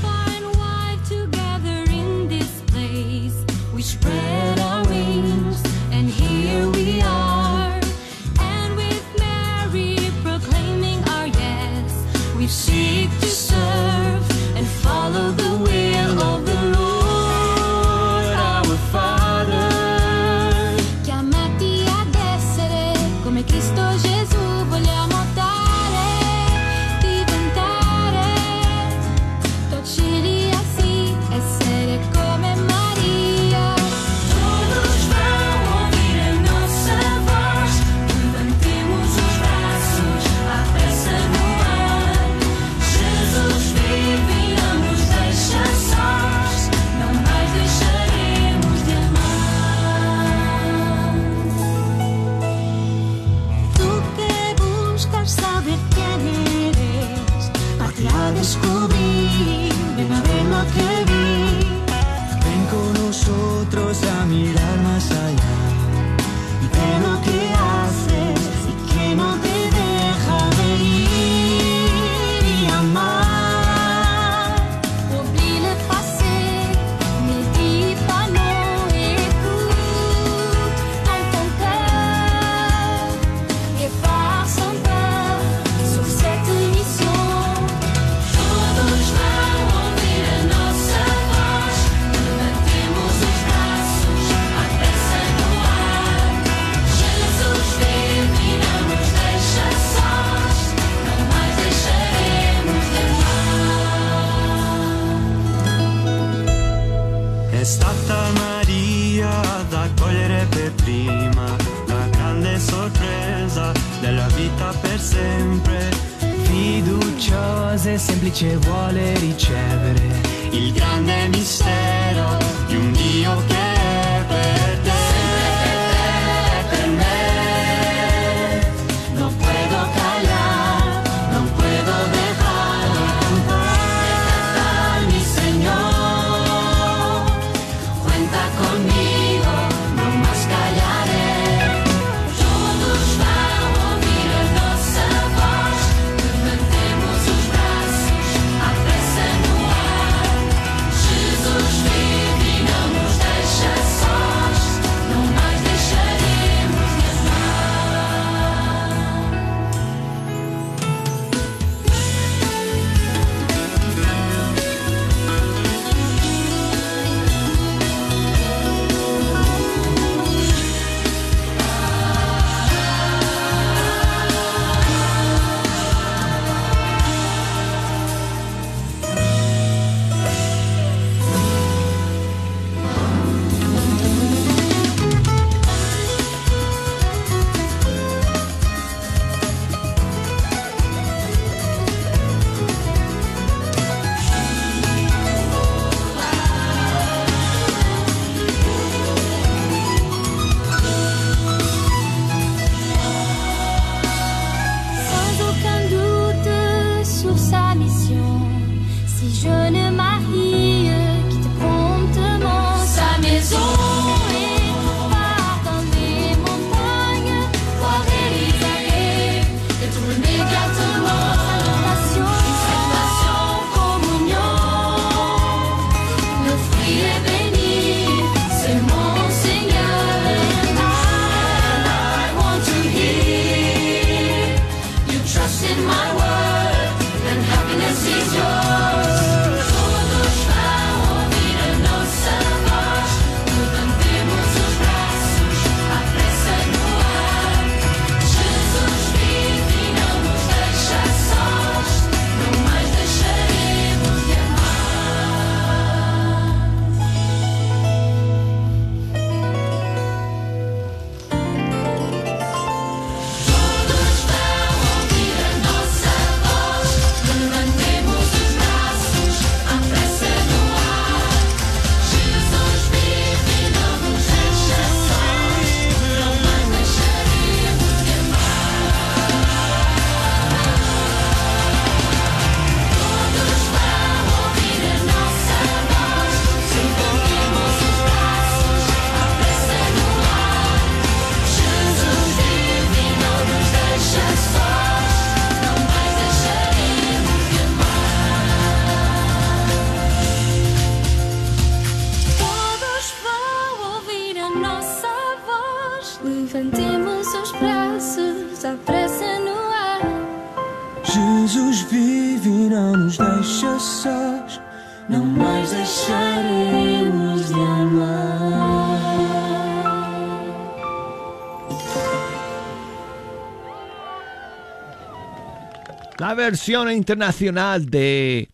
versión 326.47 326.93
internacional 326.93 327.87
de 327.87 328.51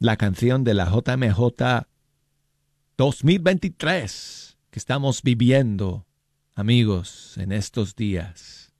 la 0.00 0.16
canción 0.16 0.64
de 0.64 0.74
la 0.74 0.86
JMJ 0.86 1.86
2023 2.96 4.58
que 4.72 4.78
estamos 4.80 5.22
viviendo, 5.22 6.08
amigos, 6.56 7.38
en 7.38 7.52
estos 7.52 7.94
días 7.94 8.72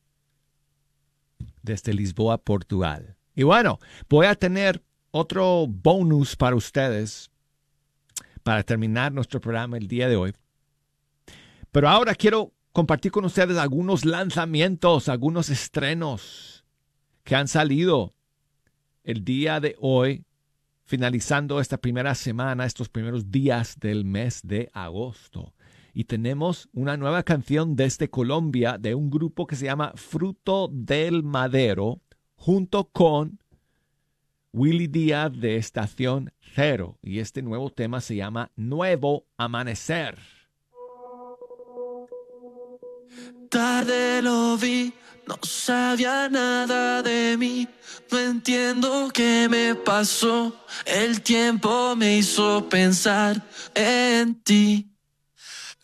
desde 1.63 1.95
Lisboa, 1.95 2.39
Portugal. 2.39 3.17
Y 3.37 3.45
bueno, 3.45 3.79
voy 4.09 4.27
a 4.27 4.35
tener 4.35 4.83
otro 5.13 5.69
bonus 5.69 6.35
para 6.35 6.57
ustedes 6.57 7.31
para 8.43 8.65
terminar 8.65 9.13
nuestro 9.13 9.41
programa 9.41 9.77
el 9.77 9.87
día 9.87 10.09
de 10.09 10.17
hoy. 10.17 10.33
Pero 11.71 11.89
ahora 11.89 12.17
quiero 12.17 12.53
compartir 12.73 13.13
con 13.13 13.25
ustedes 13.27 13.59
algunos 13.59 14.05
lanzamientos, 14.05 15.09
algunos 15.09 15.51
estrenos 15.51 16.65
que 17.23 17.37
han 17.37 17.47
salido 17.47 18.13
el 19.05 19.25
día 19.25 19.61
de 19.61 19.77
hoy, 19.79 20.25
finalizando 20.85 21.61
esta 21.61 21.77
primera 21.77 22.15
semana, 22.15 22.65
estos 22.65 22.89
primeros 22.89 23.31
días 23.31 23.79
del 23.79 24.05
mes 24.05 24.41
de 24.43 24.71
agosto. 24.73 25.55
Y 25.93 26.05
tenemos 26.05 26.69
una 26.73 26.97
nueva 26.97 27.23
canción 27.23 27.77
desde 27.77 28.11
Colombia 28.11 28.79
de 28.79 28.95
un 28.95 29.11
grupo 29.11 29.47
que 29.47 29.55
se 29.55 29.67
llama 29.67 29.93
Fruto 29.95 30.69
del 30.73 31.23
Madero, 31.23 32.01
junto 32.35 32.85
con 32.91 33.39
Willy 34.53 34.89
Díaz 34.89 35.33
de 35.39 35.57
Estación 35.57 36.33
Cero. 36.55 36.99
Y 37.03 37.21
este 37.21 37.43
nuevo 37.43 37.71
tema 37.71 38.01
se 38.01 38.17
llama 38.17 38.51
Nuevo 38.57 39.27
Amanecer. 39.37 40.19
Tarde 43.49 44.21
lo 44.21 44.57
vi 44.57 44.93
no 45.27 45.39
sabía 45.43 46.29
nada 46.29 47.03
de 47.03 47.37
mí. 47.37 47.69
No 48.11 48.19
entiendo 48.19 49.11
qué 49.13 49.49
me 49.49 49.75
pasó. 49.75 50.55
El 50.85 51.23
tiempo 51.23 51.95
me 51.97 52.17
hizo 52.19 52.69
pensar 52.69 53.43
en 53.75 54.35
ti. 54.43 54.95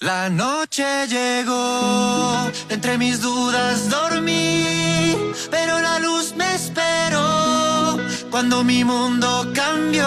La 0.01 0.31
noche 0.31 1.07
llegó, 1.09 2.51
entre 2.71 2.97
mis 2.97 3.21
dudas 3.21 3.91
dormí, 3.91 5.15
pero 5.51 5.79
la 5.79 5.99
luz 5.99 6.35
me 6.37 6.55
esperó 6.55 7.99
cuando 8.31 8.65
mi 8.65 8.83
mundo 8.83 9.53
cambió. 9.55 10.07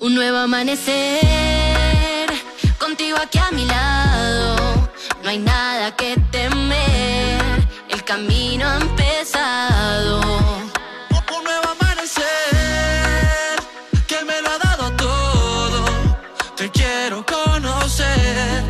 Un 0.00 0.14
nuevo 0.14 0.36
amanecer, 0.38 2.28
contigo 2.78 3.16
aquí 3.16 3.38
a 3.38 3.50
mi 3.50 3.64
lado. 3.64 4.90
No 5.22 5.30
hay 5.30 5.38
nada 5.38 5.96
que 5.96 6.16
temer, 6.30 6.71
camino 8.12 8.68
ha 8.68 8.76
empezado. 8.76 10.20
Un 11.36 11.44
nuevo 11.48 11.68
amanecer 11.76 13.56
que 14.06 14.18
me 14.28 14.36
lo 14.42 14.48
ha 14.50 14.58
dado 14.58 14.84
todo. 15.06 15.80
Te 16.54 16.70
quiero 16.70 17.24
conocer, 17.24 18.64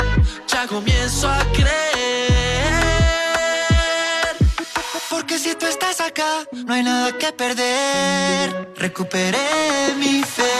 ya 0.47 0.69
comienzo 0.69 1.29
a 1.29 1.41
creer. 1.59 1.73
Porque 5.11 5.37
si 5.41 5.57
tú 5.57 5.67
estás 5.67 6.01
acá, 6.01 6.33
no 6.65 6.75
hay 6.75 6.85
nada 6.85 7.11
que 7.19 7.33
perder. 7.33 8.73
Recuperé 8.77 9.49
mi 9.97 10.23
fe, 10.23 10.55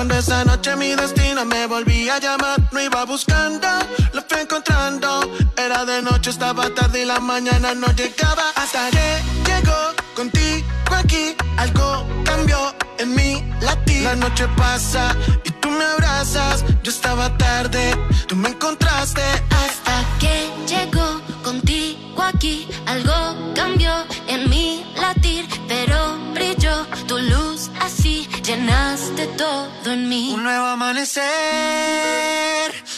Cuando 0.00 0.14
esa 0.14 0.46
noche 0.46 0.74
mi 0.76 0.94
destino 0.94 1.44
me 1.44 1.66
volvía 1.66 2.14
a 2.14 2.18
llamar, 2.18 2.58
no 2.72 2.80
iba 2.80 3.04
buscando, 3.04 3.68
lo 4.14 4.22
fui 4.22 4.40
encontrando. 4.40 5.30
Era 5.58 5.84
de 5.84 6.00
noche, 6.00 6.30
estaba 6.30 6.70
tarde 6.70 7.02
y 7.02 7.04
la 7.04 7.20
mañana 7.20 7.74
no 7.74 7.86
llegaba. 7.88 8.44
Hasta 8.56 8.88
que 8.88 9.20
llegó 9.44 9.76
contigo 10.16 10.64
aquí, 10.96 11.36
algo 11.58 12.06
cambió 12.24 12.74
en 12.96 13.14
mi 13.14 13.44
latir. 13.60 14.04
La 14.04 14.16
noche 14.16 14.48
pasa 14.56 15.14
y 15.44 15.50
tú 15.50 15.68
me 15.68 15.84
abrazas. 15.84 16.64
Yo 16.82 16.90
estaba 16.90 17.36
tarde, 17.36 17.94
tú 18.26 18.36
me 18.36 18.48
encontraste. 18.48 19.20
Hasta 19.50 20.02
que 20.18 20.50
llegó 20.66 21.20
contigo 21.44 22.22
aquí, 22.22 22.66
algo 22.86 23.52
cambió 23.54 23.92
en 24.28 24.48
mi 24.48 24.82
latir, 24.98 25.46
pero 25.68 26.16
brilló 26.32 26.86
tu 27.06 27.18
luz 27.18 27.59
así, 27.80 28.28
llenaste 28.44 29.26
todo 29.36 29.92
en 29.92 30.08
mí. 30.08 30.32
Un 30.34 30.42
nuevo 30.42 30.66
amanecer, 30.66 31.22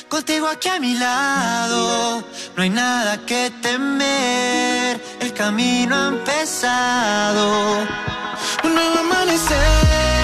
contigo 0.09 0.49
aquí 0.49 0.69
a 0.69 0.79
mi 0.79 0.95
lado. 0.95 2.23
No 2.57 2.63
hay 2.63 2.71
nada 2.71 3.25
que 3.25 3.51
temer, 3.63 5.01
el 5.21 5.33
camino 5.33 5.97
ha 5.97 6.09
empezado. 6.09 7.87
Un 8.65 8.75
nuevo 8.75 8.99
amanecer 8.99 10.22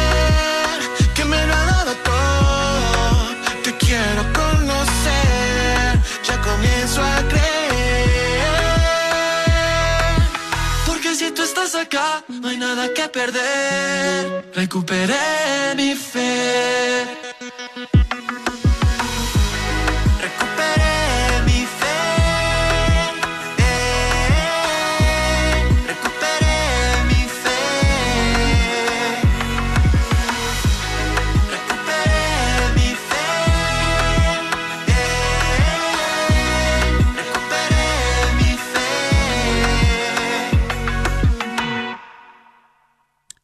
acá, 11.74 12.24
no 12.28 12.48
hay 12.48 12.56
nada 12.56 12.92
que 12.94 13.08
perder. 13.08 14.50
Recuperé 14.54 15.74
mi 15.76 15.94
fe. 15.94 17.27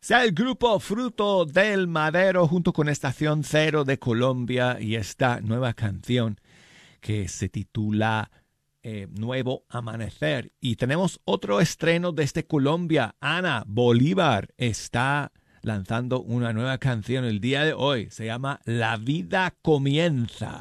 Sea 0.04 0.22
el 0.22 0.32
grupo 0.32 0.78
Fruto 0.80 1.46
del 1.46 1.88
Madero 1.88 2.46
junto 2.46 2.74
con 2.74 2.90
Estación 2.90 3.42
Cero 3.42 3.86
de 3.86 3.98
Colombia 3.98 4.76
y 4.78 4.96
esta 4.96 5.40
nueva 5.40 5.72
canción 5.72 6.38
que 7.00 7.26
se 7.26 7.48
titula 7.48 8.30
eh, 8.82 9.08
Nuevo 9.18 9.64
Amanecer. 9.70 10.52
Y 10.60 10.76
tenemos 10.76 11.22
otro 11.24 11.58
estreno 11.58 12.12
desde 12.12 12.44
Colombia. 12.44 13.14
Ana 13.18 13.64
Bolívar 13.66 14.52
está 14.58 15.32
lanzando 15.62 16.20
una 16.20 16.52
nueva 16.52 16.76
canción 16.76 17.24
el 17.24 17.40
día 17.40 17.64
de 17.64 17.72
hoy. 17.72 18.10
Se 18.10 18.26
llama 18.26 18.60
La 18.66 18.98
vida 18.98 19.54
comienza. 19.62 20.58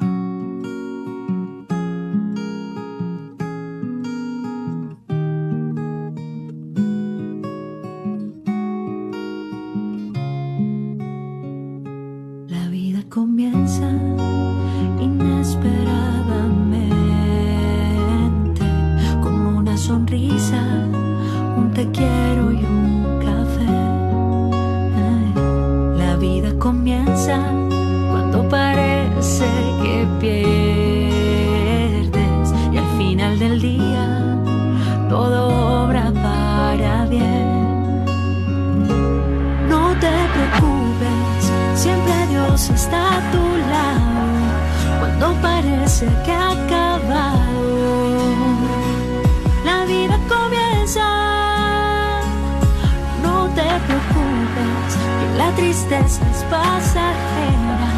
Tristeza 55.74 56.22
es 56.30 56.44
pasajera. 56.44 57.93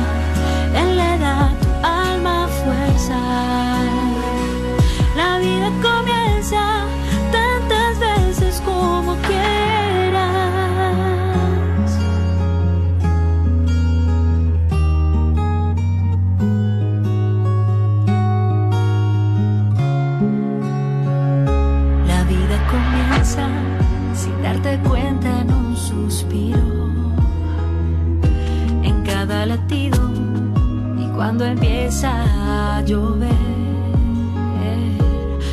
empieza 31.47 32.77
a 32.77 32.83
llover, 32.83 33.31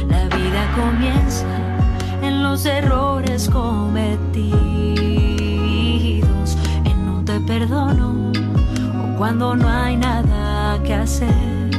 la 0.10 0.24
vida 0.36 0.72
comienza 0.76 1.46
en 2.22 2.44
los 2.44 2.66
errores 2.66 3.50
cometidos, 3.50 4.28
en 6.86 7.06
no 7.06 7.24
te 7.24 7.40
perdono 7.42 8.32
o 9.04 9.18
cuando 9.18 9.56
no 9.56 9.70
hay 9.70 9.98
nada 9.98 10.82
que 10.84 10.94
hacer. 10.94 11.70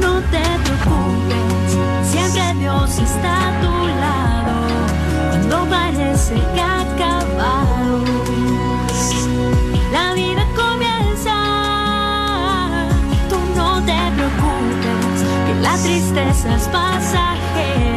No 0.00 0.20
te 0.32 0.42
preocupes, 0.64 1.78
siempre 2.02 2.54
Dios 2.60 2.98
está 2.98 3.48
a 3.48 3.60
tu 3.60 3.86
lado, 4.04 4.54
cuando 5.30 5.70
parece 5.70 6.34
que 6.54 6.60
ha 6.60 6.80
acabado. 6.80 8.51
Que 15.82 16.48
la 16.48 17.91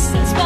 tristeza 0.00 0.22
es 0.22 0.39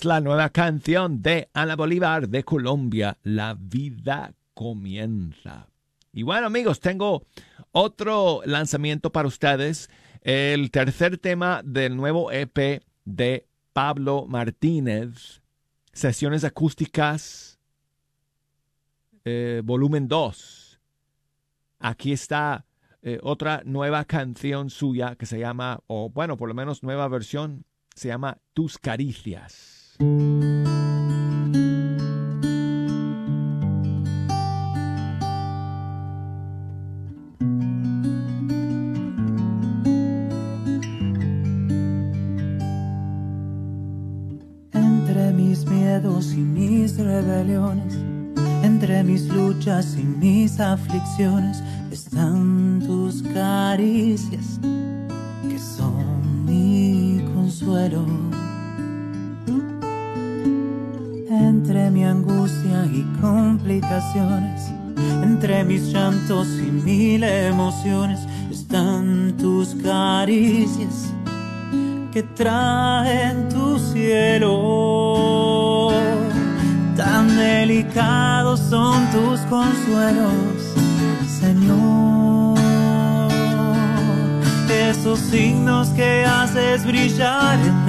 Es 0.00 0.06
la 0.06 0.22
nueva 0.22 0.48
canción 0.48 1.20
de 1.20 1.50
Ana 1.52 1.76
Bolívar 1.76 2.26
de 2.26 2.42
Colombia, 2.42 3.18
La 3.22 3.54
vida 3.60 4.32
comienza. 4.54 5.68
Y 6.10 6.22
bueno 6.22 6.46
amigos, 6.46 6.80
tengo 6.80 7.26
otro 7.72 8.40
lanzamiento 8.46 9.12
para 9.12 9.28
ustedes, 9.28 9.90
el 10.22 10.70
tercer 10.70 11.18
tema 11.18 11.60
del 11.62 11.98
nuevo 11.98 12.32
EP 12.32 12.82
de 13.04 13.46
Pablo 13.74 14.24
Martínez, 14.26 15.42
Sesiones 15.92 16.44
Acústicas, 16.44 17.58
eh, 19.26 19.60
volumen 19.62 20.08
2. 20.08 20.80
Aquí 21.78 22.12
está 22.12 22.64
eh, 23.02 23.18
otra 23.22 23.60
nueva 23.66 24.06
canción 24.06 24.70
suya 24.70 25.14
que 25.16 25.26
se 25.26 25.38
llama, 25.38 25.80
o 25.88 26.08
bueno, 26.08 26.38
por 26.38 26.48
lo 26.48 26.54
menos 26.54 26.82
nueva 26.82 27.06
versión, 27.06 27.66
se 27.94 28.08
llama 28.08 28.38
Tus 28.54 28.78
Caricias. 28.78 29.79
Entre 30.00 30.08
mis 45.34 45.66
miedos 45.66 46.32
y 46.32 46.38
mis 46.38 46.96
rebeliones, 46.96 47.98
entre 48.62 49.04
mis 49.04 49.28
luchas 49.28 49.98
y 49.98 50.02
mis 50.02 50.60
aflicciones, 50.60 51.62
están 51.90 52.82
tus 52.86 53.20
caricias, 53.20 54.58
que 55.46 55.58
son 55.58 56.46
mi 56.46 57.22
consuelo. 57.34 58.06
Entre 61.30 61.90
mi 61.92 62.04
angustia 62.04 62.84
y 62.92 63.04
complicaciones, 63.20 64.72
entre 65.22 65.62
mis 65.62 65.92
llantos 65.92 66.48
y 66.58 66.72
mil 66.72 67.22
emociones, 67.22 68.18
están 68.50 69.36
tus 69.38 69.76
caricias 69.76 71.14
que 72.12 72.24
traen 72.24 73.48
tu 73.48 73.78
cielo. 73.78 74.48
Tan 76.96 77.28
delicados 77.36 78.58
son 78.68 79.08
tus 79.12 79.38
consuelos, 79.42 80.74
Señor. 81.40 82.58
Esos 84.68 85.20
signos 85.20 85.90
que 85.90 86.24
haces 86.24 86.84
brillar 86.84 87.56
en 87.60 87.86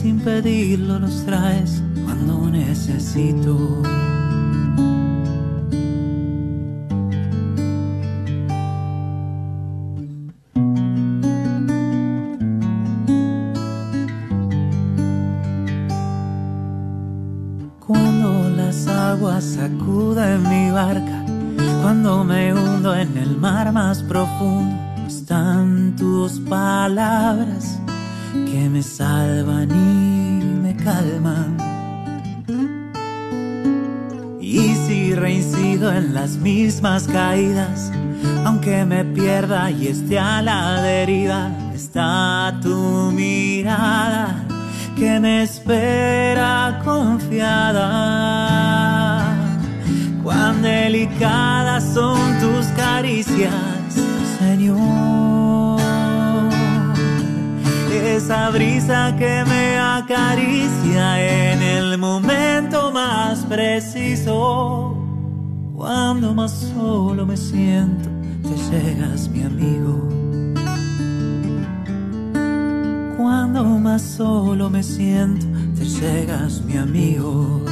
sin 0.00 0.20
pedirlo 0.20 1.00
los 1.00 1.24
traes 1.24 1.82
cuando 2.04 2.48
necesito. 2.50 3.82
Las 36.28 36.36
mismas 36.36 37.04
caídas, 37.04 37.90
aunque 38.44 38.84
me 38.84 39.02
pierda 39.02 39.70
y 39.70 39.86
esté 39.86 40.18
a 40.18 40.42
la 40.42 40.82
deriva, 40.82 41.50
está 41.74 42.54
tu 42.60 43.10
mirada 43.12 44.44
que 44.94 45.18
me 45.20 45.44
espera 45.44 46.82
confiada. 46.84 47.80
Cuán 50.22 50.60
delicadas 50.60 51.94
son 51.94 52.38
tus 52.40 52.66
caricias, 52.76 53.54
Señor. 54.38 55.80
Esa 57.90 58.50
brisa 58.50 59.14
que 59.18 59.44
me 59.46 59.78
acaricia 59.78 61.52
en 61.52 61.62
el 61.62 61.96
momento 61.96 62.92
más 62.92 63.46
preciso. 63.46 64.97
Cuando 65.78 66.34
más 66.34 66.50
solo 66.74 67.24
me 67.24 67.36
siento, 67.36 68.10
te 68.42 68.56
llegas, 68.68 69.28
mi 69.28 69.44
amigo. 69.44 70.08
Cuando 73.16 73.62
más 73.62 74.02
solo 74.02 74.68
me 74.70 74.82
siento, 74.82 75.46
te 75.78 75.84
llegas, 75.84 76.62
mi 76.62 76.76
amigo. 76.76 77.62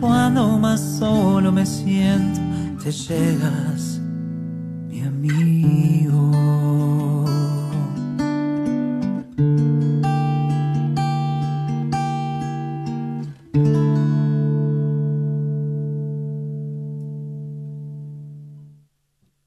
Cuando 0.00 0.58
más 0.58 0.80
solo 0.98 1.52
me 1.52 1.64
siento, 1.64 2.40
te 2.82 2.90
llegas, 2.90 3.93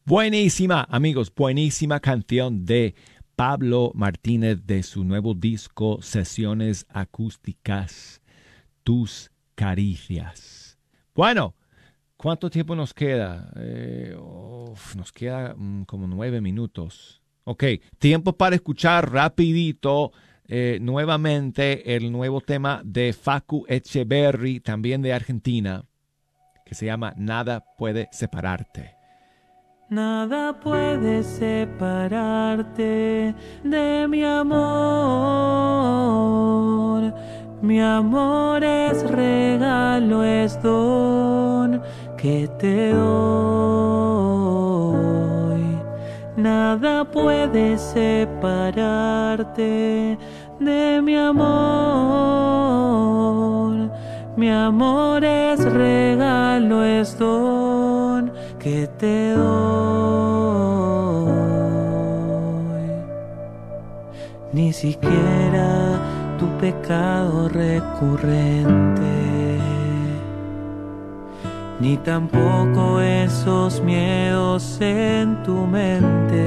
Buenísima, 0.07 0.87
amigos, 0.89 1.33
buenísima 1.35 1.99
canción 1.99 2.65
de 2.65 2.95
Pablo 3.35 3.91
Martínez 3.93 4.65
de 4.65 4.81
su 4.83 5.03
nuevo 5.03 5.33
disco 5.33 6.01
Sesiones 6.01 6.85
Acústicas, 6.87 8.21
Tus 8.85 9.29
Caricias. 9.53 10.77
Bueno, 11.13 11.55
¿cuánto 12.15 12.49
tiempo 12.49 12.73
nos 12.73 12.93
queda? 12.93 13.51
Eh, 13.57 14.15
nos 14.95 15.11
queda 15.11 15.53
mm, 15.57 15.83
como 15.83 16.07
nueve 16.07 16.39
minutos. 16.39 17.21
Ok, 17.43 17.65
tiempo 17.99 18.31
para 18.31 18.55
escuchar 18.55 19.11
rapidito 19.11 20.13
eh, 20.47 20.79
nuevamente 20.81 21.97
el 21.97 22.13
nuevo 22.13 22.39
tema 22.39 22.81
de 22.85 23.11
Facu 23.11 23.65
Echeverry, 23.67 24.61
también 24.61 25.01
de 25.01 25.11
Argentina. 25.11 25.83
que 26.65 26.75
se 26.75 26.85
llama 26.85 27.13
Nada 27.17 27.65
puede 27.77 28.07
separarte. 28.13 28.96
Nada 29.89 30.51
puede 30.51 31.23
separarte 31.23 32.83
de 33.63 34.05
mi 34.09 34.21
amor. 34.21 34.57
Mi 37.61 37.79
amor 37.79 38.65
es 38.65 39.09
regalo, 39.09 40.25
es 40.25 40.61
don 40.61 41.81
que 42.17 42.49
te 42.59 42.91
doy. 42.91 43.07
Nada 46.35 47.05
puede 47.09 47.77
separarte 47.77 49.07
de 50.59 51.01
mi 51.01 51.15
amor. 51.15 51.47
Mi 54.35 54.49
amor 54.49 55.23
es 55.23 55.63
regalo, 55.63 56.83
es 56.83 57.17
don 57.17 57.56
que 58.67 58.87
te 58.99 59.31
doy. 59.31 59.47
Ni 64.51 64.73
siquiera 64.73 65.69
tu 66.37 66.47
pecado 66.63 67.47
recurrente, 67.47 69.15
ni 71.79 71.95
tampoco 71.97 72.99
esos 72.99 73.81
miedos 73.81 74.81
en 74.81 75.41
tu 75.43 75.65
mente. 75.65 76.45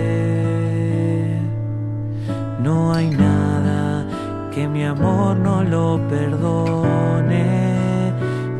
No 2.62 2.92
hay 2.92 3.08
nada 3.10 4.04
que 4.52 4.68
mi 4.68 4.84
amor 4.84 5.36
no 5.38 5.62
lo 5.62 5.86
perdone. 6.08 7.60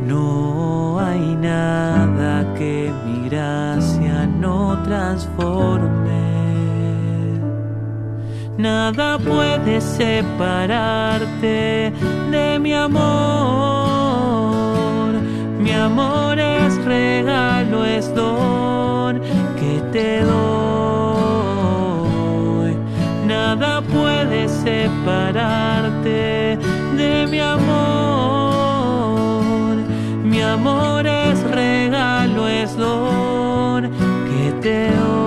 No 0.07 0.99
hay 0.99 1.35
nada 1.35 2.53
que 2.57 2.91
mi 3.05 3.10
transforme. 4.83 6.21
Nada 8.57 9.17
puede 9.17 9.79
separarte 9.81 11.91
de 12.31 12.59
mi 12.59 12.73
amor. 12.73 13.01
Mi 15.59 15.71
amor 15.71 16.37
es 16.39 16.75
regalo, 16.85 17.85
es 17.85 18.13
don 18.13 19.21
que 19.59 19.81
te 19.91 20.21
doy. 20.21 20.31
Nada 23.25 23.81
puede 23.81 24.47
separarte 24.47 26.59
de 26.97 27.27
mi 27.27 27.39
amor. 27.39 27.71
Mi 30.23 30.39
amor 30.41 31.07
es 31.07 31.41
regalo, 31.49 32.47
es 32.47 32.77
don 32.77 33.90
te 34.59 34.91
doy. 34.91 35.20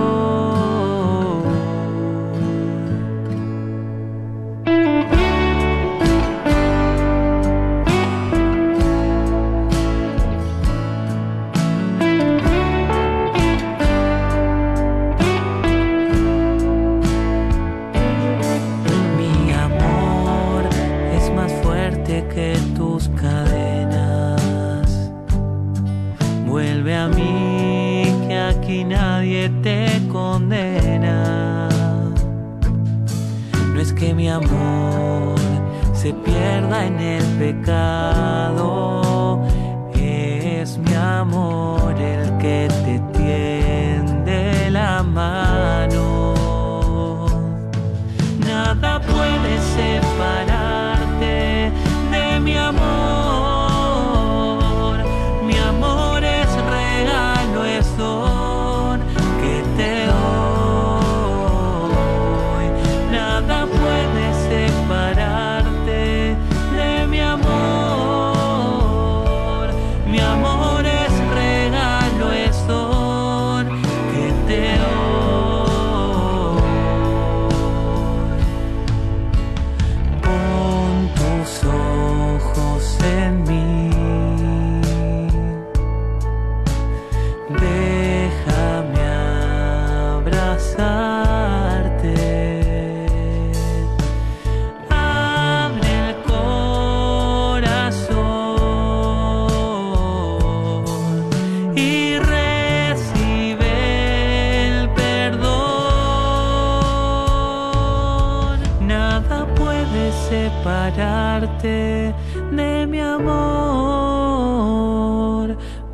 De 112.51 112.87
mi 112.87 112.99
amor. 112.99 113.25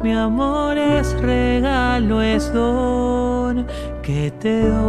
Mi 0.02 0.14
amor 0.14 0.78
es 0.78 1.14
regalo, 1.22 2.22
es 2.22 2.54
don 2.54 3.66
que 4.02 4.32
te 4.40 4.68
doy. 4.68 4.82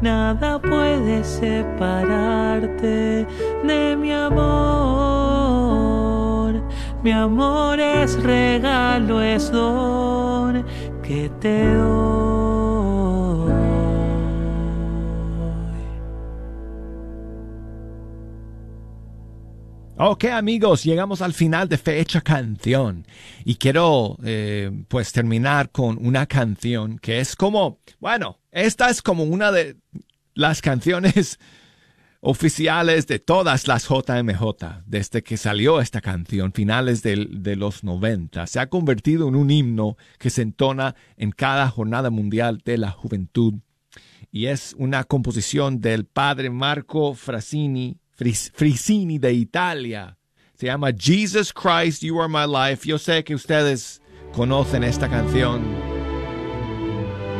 Nada 0.00 0.60
puede 0.60 1.24
separarte 1.24 3.26
de 3.64 3.96
mi 3.96 4.12
amor. 4.12 4.38
Mi 7.02 7.10
amor 7.12 7.80
es 7.80 8.22
regalo, 8.22 9.20
es 9.20 9.50
don 9.50 10.64
que 11.02 11.28
te 11.40 11.74
doy. 11.74 12.37
Ok 20.00 20.26
amigos, 20.26 20.84
llegamos 20.84 21.22
al 21.22 21.32
final 21.34 21.68
de 21.68 21.76
Fecha 21.76 22.20
Canción 22.20 23.04
y 23.44 23.56
quiero 23.56 24.16
eh, 24.22 24.70
pues 24.86 25.12
terminar 25.12 25.70
con 25.70 25.98
una 26.06 26.26
canción 26.26 27.00
que 27.00 27.18
es 27.18 27.34
como, 27.34 27.80
bueno, 27.98 28.38
esta 28.52 28.90
es 28.90 29.02
como 29.02 29.24
una 29.24 29.50
de 29.50 29.76
las 30.34 30.62
canciones 30.62 31.40
oficiales 32.20 33.08
de 33.08 33.18
todas 33.18 33.66
las 33.66 33.88
JMJ 33.88 34.82
desde 34.86 35.24
que 35.24 35.36
salió 35.36 35.80
esta 35.80 36.00
canción, 36.00 36.52
finales 36.52 37.02
del- 37.02 37.42
de 37.42 37.56
los 37.56 37.82
90. 37.82 38.46
Se 38.46 38.60
ha 38.60 38.68
convertido 38.68 39.26
en 39.26 39.34
un 39.34 39.50
himno 39.50 39.96
que 40.18 40.30
se 40.30 40.42
entona 40.42 40.94
en 41.16 41.32
cada 41.32 41.68
jornada 41.70 42.10
mundial 42.10 42.62
de 42.64 42.78
la 42.78 42.92
juventud 42.92 43.54
y 44.30 44.46
es 44.46 44.76
una 44.78 45.02
composición 45.02 45.80
del 45.80 46.04
padre 46.04 46.50
Marco 46.50 47.14
Frasini, 47.14 47.96
Fris- 48.18 48.50
Frisini 48.54 49.18
de 49.18 49.32
Italia. 49.32 50.16
Se 50.54 50.66
llama 50.66 50.88
Jesus 50.92 51.52
Christ, 51.52 52.02
You 52.02 52.20
Are 52.20 52.28
My 52.28 52.46
Life. 52.52 52.88
Yo 52.88 52.98
sé 52.98 53.22
que 53.22 53.34
ustedes 53.34 54.02
conocen 54.32 54.82
esta 54.82 55.08
canción. 55.08 55.62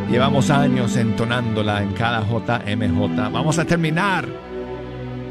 Llevamos 0.09 0.51
años 0.51 0.97
entonándola 0.97 1.83
en 1.83 1.93
cada 1.93 2.21
JMJ. 2.23 3.31
Vamos 3.33 3.59
a 3.59 3.65
terminar 3.65 4.27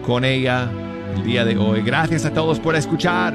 con 0.06 0.24
ella 0.26 0.70
el 1.16 1.24
día 1.24 1.45
de 1.45 1.58
hoy. 1.58 1.82
Gracias 1.82 2.26
a 2.26 2.34
todos 2.34 2.60
por 2.60 2.76
escuchar. 2.76 3.34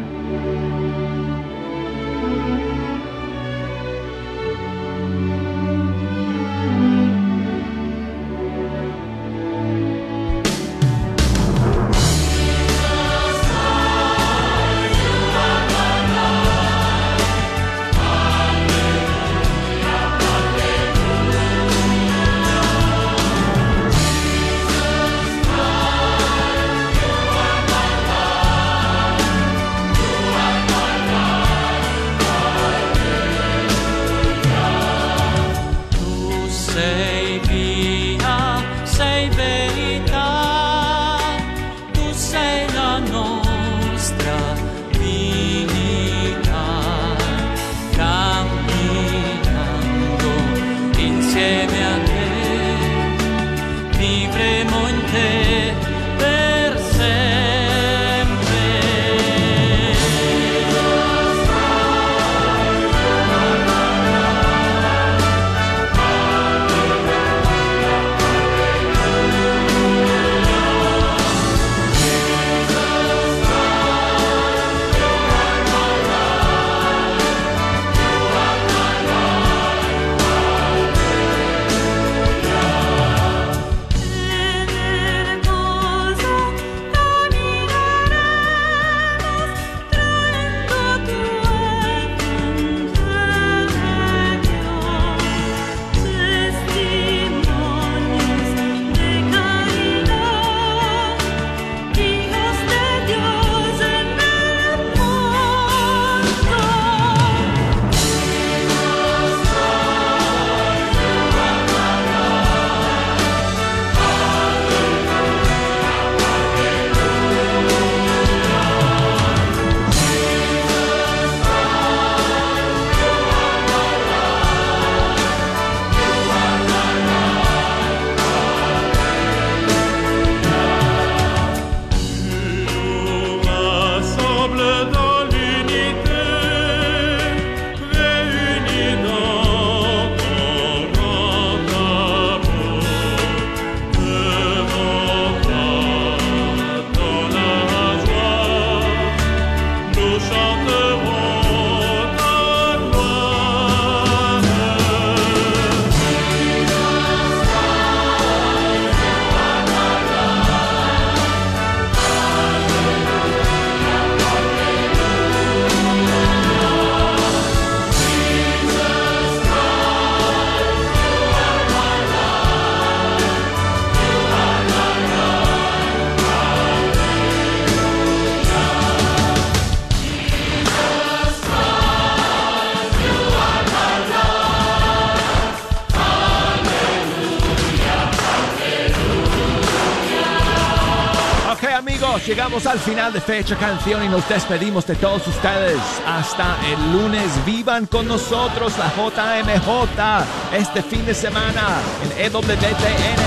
Llegamos 192.53 192.67
al 192.67 192.79
final 192.81 193.13
de 193.15 193.21
Fecha 193.21 193.57
Canción 193.57 194.05
y 194.05 194.09
nos 194.09 194.29
despedimos 194.29 194.87
de 194.87 194.95
todos 194.97 195.27
ustedes. 195.27 195.79
Hasta 196.07 196.59
el 196.71 196.93
lunes, 196.93 197.31
vivan 197.47 197.87
con 197.87 198.07
nosotros 198.07 198.77
la 198.77 198.93
JMJ 198.95 200.57
este 200.59 200.83
fin 200.83 201.07
de 201.07 201.15
semana 201.15 201.81
en 202.05 202.27
EWTN. 202.27 203.23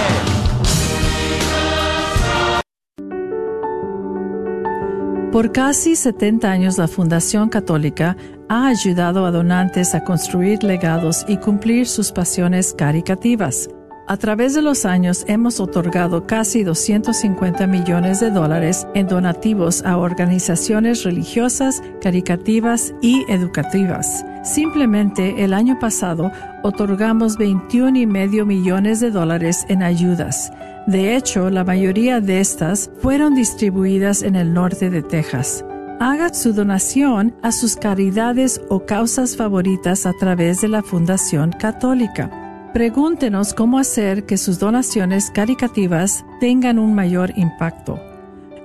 Por 5.32 5.52
casi 5.52 5.96
70 5.96 6.50
años 6.50 6.78
la 6.78 6.88
Fundación 6.88 7.50
Católica 7.50 8.16
ha 8.48 8.68
ayudado 8.68 9.26
a 9.26 9.32
donantes 9.32 9.96
a 9.96 10.04
construir 10.04 10.64
legados 10.64 11.26
y 11.28 11.38
cumplir 11.38 11.88
sus 11.88 12.12
pasiones 12.12 12.76
caricativas. 12.78 13.70
A 14.08 14.18
través 14.18 14.54
de 14.54 14.62
los 14.62 14.86
años 14.86 15.26
hemos 15.28 15.60
otorgado 15.60 16.28
casi 16.28 16.64
250 16.64 17.66
millones 17.66 18.20
de 18.20 18.30
dólares 18.30 18.86
en 18.94 19.08
donativos 19.08 19.84
a 19.84 19.98
organizaciones 19.98 21.04
religiosas, 21.04 21.82
caricativas 22.04 22.94
y 23.02 23.26
educativas. 23.32 24.24
Simplemente 24.44 25.44
el 25.44 25.56
año 25.56 25.80
pasado 25.80 26.32
otorgamos 26.62 27.36
21 27.38 27.98
y 27.98 28.06
medio 28.06 28.46
millones 28.46 29.00
de 29.00 29.10
dólares 29.10 29.66
en 29.70 29.82
ayudas. 29.82 30.52
De 30.86 31.16
hecho, 31.16 31.50
la 31.50 31.64
mayoría 31.64 32.22
de 32.22 32.42
estas 32.42 32.92
fueron 33.00 33.34
distribuidas 33.34 34.22
en 34.22 34.36
el 34.36 34.54
norte 34.54 34.92
de 34.92 35.02
Texas. 35.02 35.66
Haga 36.00 36.32
su 36.32 36.54
donación 36.54 37.34
a 37.42 37.52
sus 37.52 37.76
caridades 37.76 38.62
o 38.70 38.86
causas 38.86 39.36
favoritas 39.36 40.06
a 40.06 40.14
través 40.14 40.62
de 40.62 40.68
la 40.68 40.84
Fundación 40.84 41.54
Católica. 41.54 42.45
Pregúntenos 42.76 43.54
cómo 43.54 43.80
hacer 43.80 44.26
que 44.26 44.36
sus 44.36 44.60
donaciones 44.60 45.32
caricativas 45.32 46.26
tengan 46.42 46.78
un 46.78 46.94
mayor 46.94 47.32
impacto. 47.38 47.98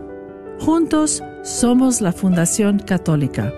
Juntos 0.59 1.21
somos 1.43 2.01
la 2.01 2.11
Fundación 2.11 2.79
Católica. 2.79 3.53